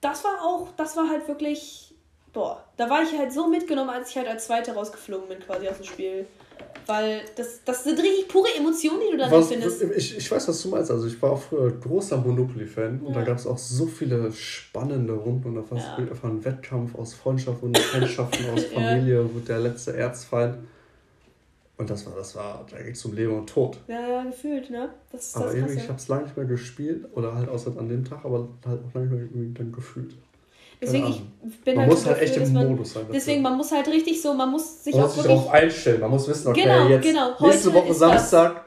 [0.00, 1.94] Das war auch, das war halt wirklich,
[2.32, 5.68] boah, da war ich halt so mitgenommen, als ich halt als Zweite rausgeflogen bin quasi
[5.68, 6.26] aus dem Spiel.
[6.86, 9.82] Weil das, das sind richtig pure Emotionen, die du da was, findest.
[9.82, 10.90] Ich, ich weiß, was du meinst.
[10.90, 13.06] Also ich war auch früher großer Monopoly-Fan ja.
[13.06, 15.96] und da gab es auch so viele spannende Runden und da war es ja.
[15.96, 19.24] einfach ein Wettkampf aus Freundschaft und Freundschaften, aus Familie, ja.
[19.32, 20.56] wo der letzte Erzfeind.
[21.78, 23.78] Und das war, das war, da ging es um Leben und Tod.
[23.88, 24.90] Ja, ja, gefühlt, ne?
[25.10, 27.72] Das ist aber das irgendwie, ich habe es lange nicht mehr gespielt oder halt außer
[27.76, 30.14] an dem Tag, aber halt auch lange nicht mehr dann gefühlt.
[30.82, 33.06] Deswegen, ich bin man halt muss halt echt im Modus sein.
[33.12, 36.00] Deswegen, man muss halt richtig so, man muss sich man auch muss sich darauf einstellen.
[36.00, 37.36] Man muss wissen, okay, genau, jetzt genau.
[37.40, 38.64] nächste Woche Samstag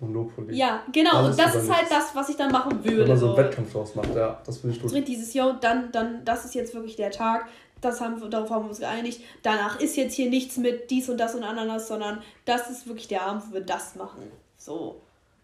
[0.00, 0.56] Monopoly.
[0.56, 1.26] Ja, genau.
[1.26, 3.02] Und das ist halt das, was ich dann machen würde.
[3.02, 4.90] Wenn man so einen Wettkampf draus macht, ja, das finde ich gut.
[4.90, 7.46] So dieses Jahr, dann, dann, das ist jetzt wirklich der Tag.
[7.80, 9.20] Das haben wir, darauf haben wir uns geeinigt.
[9.42, 13.06] Danach ist jetzt hier nichts mit dies und das und Ananas, sondern das ist wirklich
[13.06, 14.22] der Abend, wo wir das machen.
[14.58, 15.00] So.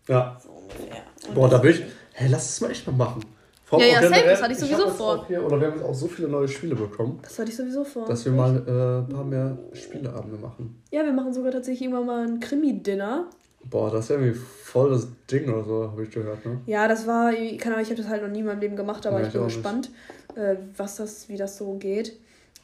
[0.09, 0.37] Ja.
[0.43, 1.03] So ungefähr.
[1.29, 1.83] Und Boah, da will ich.
[2.13, 3.25] Hey, lass es mal echt mal machen.
[3.69, 5.27] Vor ja, ja, safe, das hatte ich sowieso ich vor.
[5.27, 7.19] Hier, oder wir haben jetzt auch so viele neue Spiele bekommen.
[7.21, 8.07] Das hatte ich sowieso vor.
[8.07, 10.83] Dass wir mal äh, ein paar mehr Spieleabende machen.
[10.91, 13.27] Ja, wir machen sogar tatsächlich immer mal ein Krimi-Dinner.
[13.65, 16.63] Boah, das ist irgendwie voll das Ding oder so, habe ich gehört, ne?
[16.65, 19.07] Ja, das war, keine Ahnung, ich habe das halt noch nie in meinem Leben gemacht,
[19.07, 19.91] aber ja, ich bin gespannt,
[20.35, 22.19] äh, was das, wie das so geht.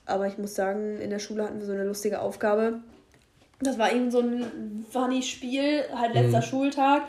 [0.06, 2.80] Aber ich muss sagen, in der Schule hatten wir so eine lustige Aufgabe.
[3.60, 6.44] Das war eben so ein Funny-Spiel, halt letzter mhm.
[6.44, 7.02] Schultag.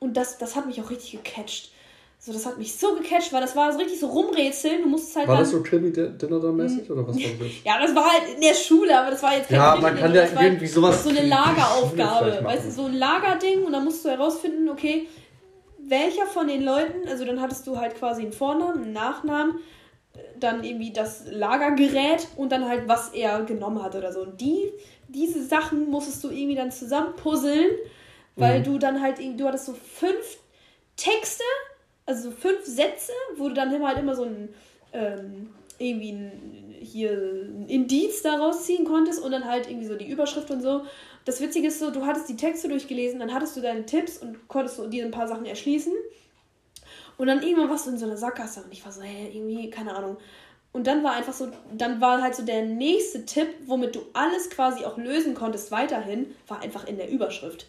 [0.00, 1.70] Und das, das hat mich auch richtig gecatcht.
[2.26, 4.82] So, das hat mich so gecatcht, weil das war so richtig so rumrätseln.
[4.82, 5.28] Du musstest halt.
[5.28, 7.48] War das so Krimi Dinner da mäßig oder was war das?
[7.64, 10.12] ja, das war halt in der Schule, aber das war jetzt kein Ja, man kann
[10.12, 11.04] ja irgendwie sowas.
[11.04, 12.40] So eine Lageraufgabe.
[12.42, 15.06] Weißt du, so ein Lagerding und dann musst du herausfinden, okay,
[15.78, 19.60] welcher von den Leuten, also dann hattest du halt quasi einen Vornamen, einen Nachnamen,
[20.40, 24.22] dann irgendwie das Lagergerät und dann halt, was er genommen hat oder so.
[24.22, 24.72] Und die,
[25.06, 27.70] diese Sachen musstest du irgendwie dann zusammen puzzeln,
[28.34, 28.64] weil mhm.
[28.64, 30.38] du dann halt, du hattest so fünf
[30.96, 31.44] Texte
[32.06, 34.48] also fünf Sätze, wo du dann halt immer so ein,
[34.92, 40.08] ähm, irgendwie ein, hier ein Indiz daraus ziehen konntest und dann halt irgendwie so die
[40.08, 40.82] Überschrift und so.
[41.24, 44.46] Das Witzige ist so, du hattest die Texte durchgelesen, dann hattest du deine Tipps und
[44.48, 45.92] konntest dir ein paar Sachen erschließen.
[47.18, 49.70] Und dann irgendwann warst du in so einer Sackgasse und ich war so, hä, irgendwie,
[49.70, 50.18] keine Ahnung.
[50.72, 54.50] Und dann war einfach so, dann war halt so der nächste Tipp, womit du alles
[54.50, 57.66] quasi auch lösen konntest weiterhin, war einfach in der Überschrift.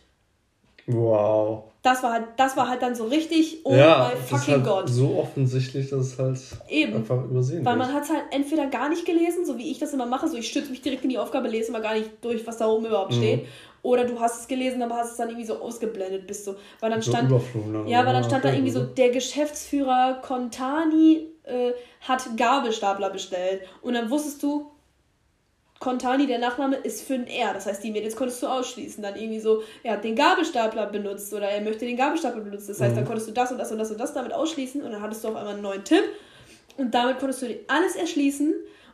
[0.88, 1.66] Wow.
[1.84, 4.90] Das war halt, das war halt dann so richtig, oh ja, my fucking halt Gott.
[4.90, 6.96] So offensichtlich, dass es halt Eben.
[6.96, 9.94] einfach übersehen Weil man hat es halt entweder gar nicht gelesen, so wie ich das
[9.94, 12.48] immer mache, so ich stütze mich direkt in die Aufgabe, lese mal gar nicht durch,
[12.48, 13.18] was da oben überhaupt mhm.
[13.18, 13.48] steht.
[13.84, 16.56] Oder du hast es gelesen, aber hast es dann irgendwie so ausgeblendet bist so.
[16.80, 17.32] Weil dann so stand.
[17.86, 21.72] Ja, weil dann stand da irgendwie so, der Geschäftsführer Contani äh,
[22.02, 23.62] hat Gabelstapler bestellt.
[23.82, 24.72] Und dann wusstest du,
[25.80, 27.54] Contani, der Nachname, ist für ein R.
[27.54, 29.04] Das heißt, die Mädels konntest du ausschließen.
[29.04, 32.70] Dann irgendwie so, er hat den Gabelstapler benutzt oder er möchte den Gabelstapler benutzen.
[32.70, 32.98] Das heißt, mhm.
[32.98, 35.24] dann konntest du das und das und das und das damit ausschließen und dann hattest
[35.24, 36.04] du auf einmal einen neuen Tipp.
[36.78, 38.54] Und damit konntest du dir alles erschließen.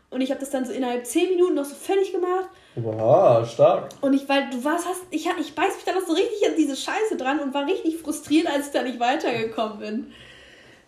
[0.10, 2.48] Und ich habe das dann so innerhalb 10 Minuten noch so fertig gemacht.
[2.76, 3.90] Wow, stark.
[4.02, 6.56] Und ich, weil du warst, hast, ich, ich beiß mich da noch so richtig an
[6.56, 10.14] diese Scheiße dran und war richtig frustriert, als ich da nicht weitergekommen bin.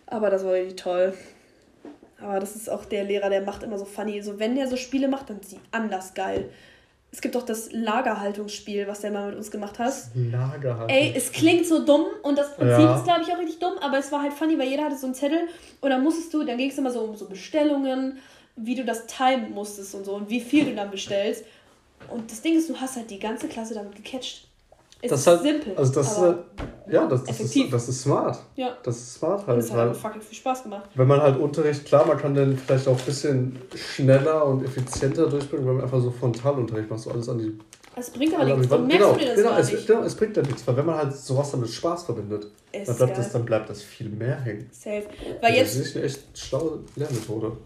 [0.06, 1.12] Aber das war richtig toll.
[2.20, 4.22] Aber das ist auch der Lehrer, der macht immer so funny.
[4.22, 6.48] So, wenn der so Spiele macht, dann sind sie anders geil.
[7.12, 9.94] Es gibt doch das Lagerhaltungsspiel, was der mal mit uns gemacht hat.
[10.14, 10.88] Lagerhaltung.
[10.88, 12.96] Ey, es klingt so dumm und das Prinzip ja.
[12.96, 15.06] ist, glaube ich, auch richtig dumm, aber es war halt funny, weil jeder hatte so
[15.06, 15.48] einen Zettel
[15.80, 18.18] und dann musstest du, dann ging es immer so um so Bestellungen,
[18.56, 21.44] wie du das timen musstest und so und wie viel du dann bestellst.
[22.10, 24.45] Und das Ding ist, du hast halt die ganze Klasse damit gecatcht.
[25.06, 25.76] Es das ist halt, simpel.
[25.76, 26.38] Also das ist halt,
[26.88, 28.38] ja, das, das, ist, das ist smart.
[28.54, 28.76] Ja.
[28.82, 29.58] Das ist smart halt.
[29.58, 30.90] Das hat halt fucking viel Spaß gemacht.
[30.94, 35.28] Wenn man halt Unterricht, klar, man kann dann vielleicht auch ein bisschen schneller und effizienter
[35.28, 37.58] durchbringen, wenn man einfach so Frontalunterricht macht, so alles an die.
[37.98, 40.36] Es bringt aber nichts, du merkst genau, du dir das genau, es, genau, es bringt
[40.36, 43.44] ja nichts, weil wenn man halt sowas dann mit Spaß verbindet, dann bleibt, das, dann
[43.46, 44.68] bleibt das viel mehr hängen.
[44.70, 45.04] Safe.
[45.40, 47.56] Weil jetzt, das ist eine echt schlaue Lernmethode.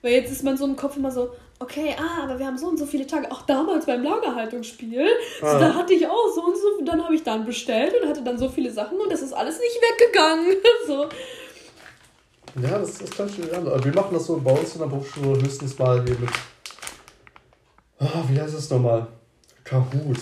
[0.00, 2.68] Weil jetzt ist man so im Kopf immer so, okay, ah, aber wir haben so
[2.68, 5.06] und so viele Tage, auch damals beim Lagerhaltungsspiel,
[5.42, 5.52] ah.
[5.52, 8.22] so, da hatte ich auch so und so, dann habe ich dann bestellt und hatte
[8.22, 10.56] dann so viele Sachen und das ist alles nicht weggegangen.
[10.86, 11.06] so.
[12.62, 13.84] Ja, das, das kann schon lernen.
[13.84, 16.30] Wir machen das so bei uns in der Hochschule höchstens mal hier mit,
[18.00, 19.06] oh, wie heißt es nochmal?
[19.64, 20.18] Kahoot.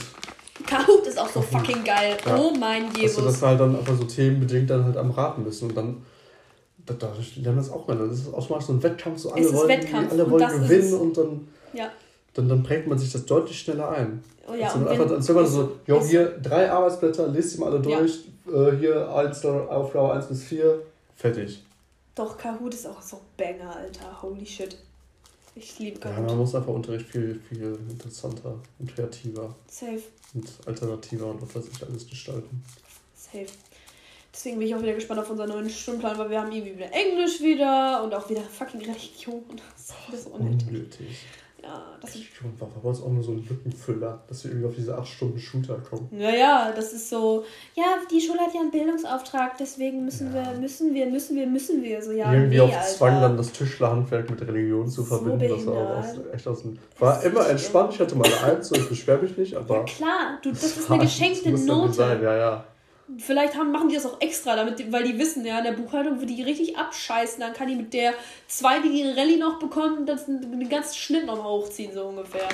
[0.67, 1.35] Kahoot ist auch Kahoot.
[1.35, 2.17] so fucking geil.
[2.27, 2.37] Ja.
[2.37, 3.23] Oh mein Jesus.
[3.25, 6.03] Dass wir halt dann einfach so themenbedingt dann halt am Raten müssen und dann
[6.87, 7.97] dadurch lernen wir es auch mal.
[7.97, 10.13] Das ist automatisch so ein Wettkampf, so alle wollen, Wettkampf.
[10.13, 11.91] alle wollen gewinnen und dann, ja.
[12.35, 14.23] dann, dann prägt man sich das deutlich schneller ein.
[14.47, 17.71] Oh ja, also einfach, als wenn man so, jo, hier drei Arbeitsblätter, lest sie mal
[17.71, 18.69] alle durch, ja.
[18.69, 20.83] äh, hier Aufgabe 1 bis 4,
[21.17, 21.65] fertig.
[22.15, 24.77] Doch, Kahoot ist auch so Banger, Alter, holy shit.
[25.57, 26.17] Ich liebe Kahoot.
[26.17, 29.55] Ja, man muss einfach Unterricht viel, viel interessanter und kreativer.
[29.69, 30.03] Safe.
[30.35, 32.63] Und alternativer und was weiß ich alles gestalten.
[33.17, 33.47] Safe.
[34.35, 36.93] Deswegen bin ich auch wieder gespannt auf unseren neuen Stundenplan, weil wir haben irgendwie wieder
[36.93, 39.45] Englisch wieder und auch wieder fucking Religion.
[39.77, 40.69] Das ist alles so unnötig.
[40.69, 41.19] unnötig.
[41.63, 42.25] Ja, das ist.
[42.59, 45.39] War bei uns auch nur so ein Lückenfüller, dass wir irgendwie auf diese 8 Stunden
[45.39, 46.09] Shooter kommen.
[46.11, 50.53] Naja, das ist so, ja, die Schule hat ja einen Bildungsauftrag, deswegen müssen ja.
[50.53, 52.03] wir, müssen wir, müssen wir, müssen wir.
[52.03, 52.87] So, ja, irgendwie nee, auf Alter.
[52.89, 55.49] Zwang dann das Tischlerhandwerk mit Religion zu so verbinden.
[55.49, 58.69] Das war aus, echt aus dem, war das immer entspannt, ich hatte mal eine Eins,
[58.69, 59.77] so ich beschwere mich nicht, aber.
[59.77, 61.93] Ja klar, du, das, das ist eine geschenkte Note.
[61.95, 62.65] Sein, ja, ja.
[63.19, 66.21] Vielleicht haben, machen die das auch extra, damit, weil die wissen, ja, in der Buchhaltung
[66.21, 67.39] würde die richtig abscheißen.
[67.39, 68.15] Dann kann die mit der
[68.49, 72.49] zwei, die die Rallye noch bekommen, das, den ganzen Schnitt noch mal hochziehen, so ungefähr.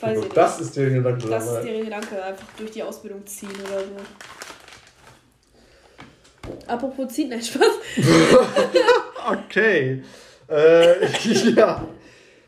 [0.00, 1.28] Weiß also, das ist deren Gedanke.
[1.28, 3.96] Das ist deren Gedanke, einfach durch die Ausbildung ziehen oder so.
[6.66, 7.66] Apropos ziehen, nein, Spaß.
[9.30, 10.02] okay.
[10.48, 11.06] Äh,
[11.54, 11.86] ja.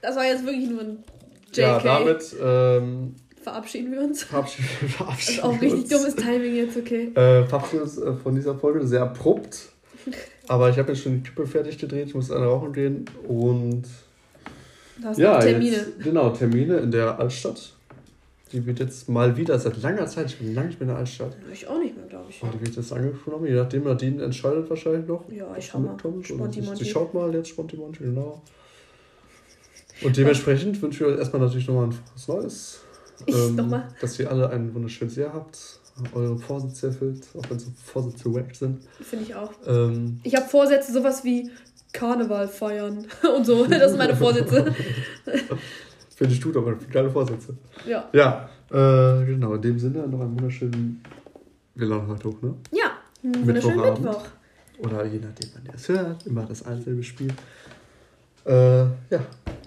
[0.00, 1.04] Das war jetzt wirklich nur ein
[1.52, 1.58] JK.
[1.58, 4.24] Ja, damit ähm, verabschieden wir uns.
[4.24, 7.08] Verabschieden, verabschieden das ist auch richtig dummes Timing jetzt, okay.
[7.14, 9.70] Äh, verabschieden uns äh, von dieser Folge sehr abrupt.
[10.48, 13.84] Aber ich habe jetzt schon die Kippe fertig gedreht, ich muss eine rauchen gehen und.
[15.16, 15.76] Ja, Termine.
[15.76, 17.74] Jetzt, genau, Termine in der Altstadt.
[18.52, 20.98] Die wird jetzt mal wieder seit langer Zeit, ich bin lange nicht mehr in der
[20.98, 21.36] Altstadt.
[21.52, 22.42] Ich auch nicht mehr, glaube ich.
[22.42, 25.30] Und die wird jetzt angenommen, je nachdem, Nadine entscheidet wahrscheinlich noch.
[25.30, 25.96] Ja, ich schau mal.
[26.76, 28.42] Sie schaut mal jetzt Spontimonti, genau.
[30.02, 32.80] Und dementsprechend wünschen wir euch erstmal natürlich nochmal ein frohes Neues.
[33.26, 33.88] Ich ähm, nochmal.
[34.00, 35.58] Dass ihr alle ein wunderschönes Jahr habt,
[36.14, 38.82] eure Vorsätze erfüllt, auch wenn so Vorsätze wack sind.
[39.00, 39.52] Finde ich auch.
[39.66, 41.50] Ähm, ich habe Vorsätze, sowas wie
[41.92, 43.06] Karneval feiern
[43.36, 43.66] und so.
[43.66, 44.74] Das sind meine Vorsätze.
[46.16, 47.56] Finde ich gut, aber geile Vorsätze.
[47.86, 48.08] Ja.
[48.12, 49.54] Ja, äh, genau.
[49.54, 51.02] In dem Sinne noch einen wunderschönen.
[51.74, 52.54] Wir laden heute hoch, ne?
[52.72, 54.24] Ja, einen wunderschönen Mittwoch.
[54.78, 57.32] Oder je nachdem, wann ihr es hört, immer das einzelne Spiel.
[58.44, 59.20] Äh, ja.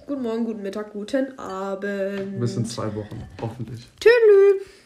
[0.06, 2.40] Guten Morgen, guten Mittag, guten Abend.
[2.40, 3.88] Bis in zwei Wochen, hoffentlich.
[4.00, 4.83] Tschüss.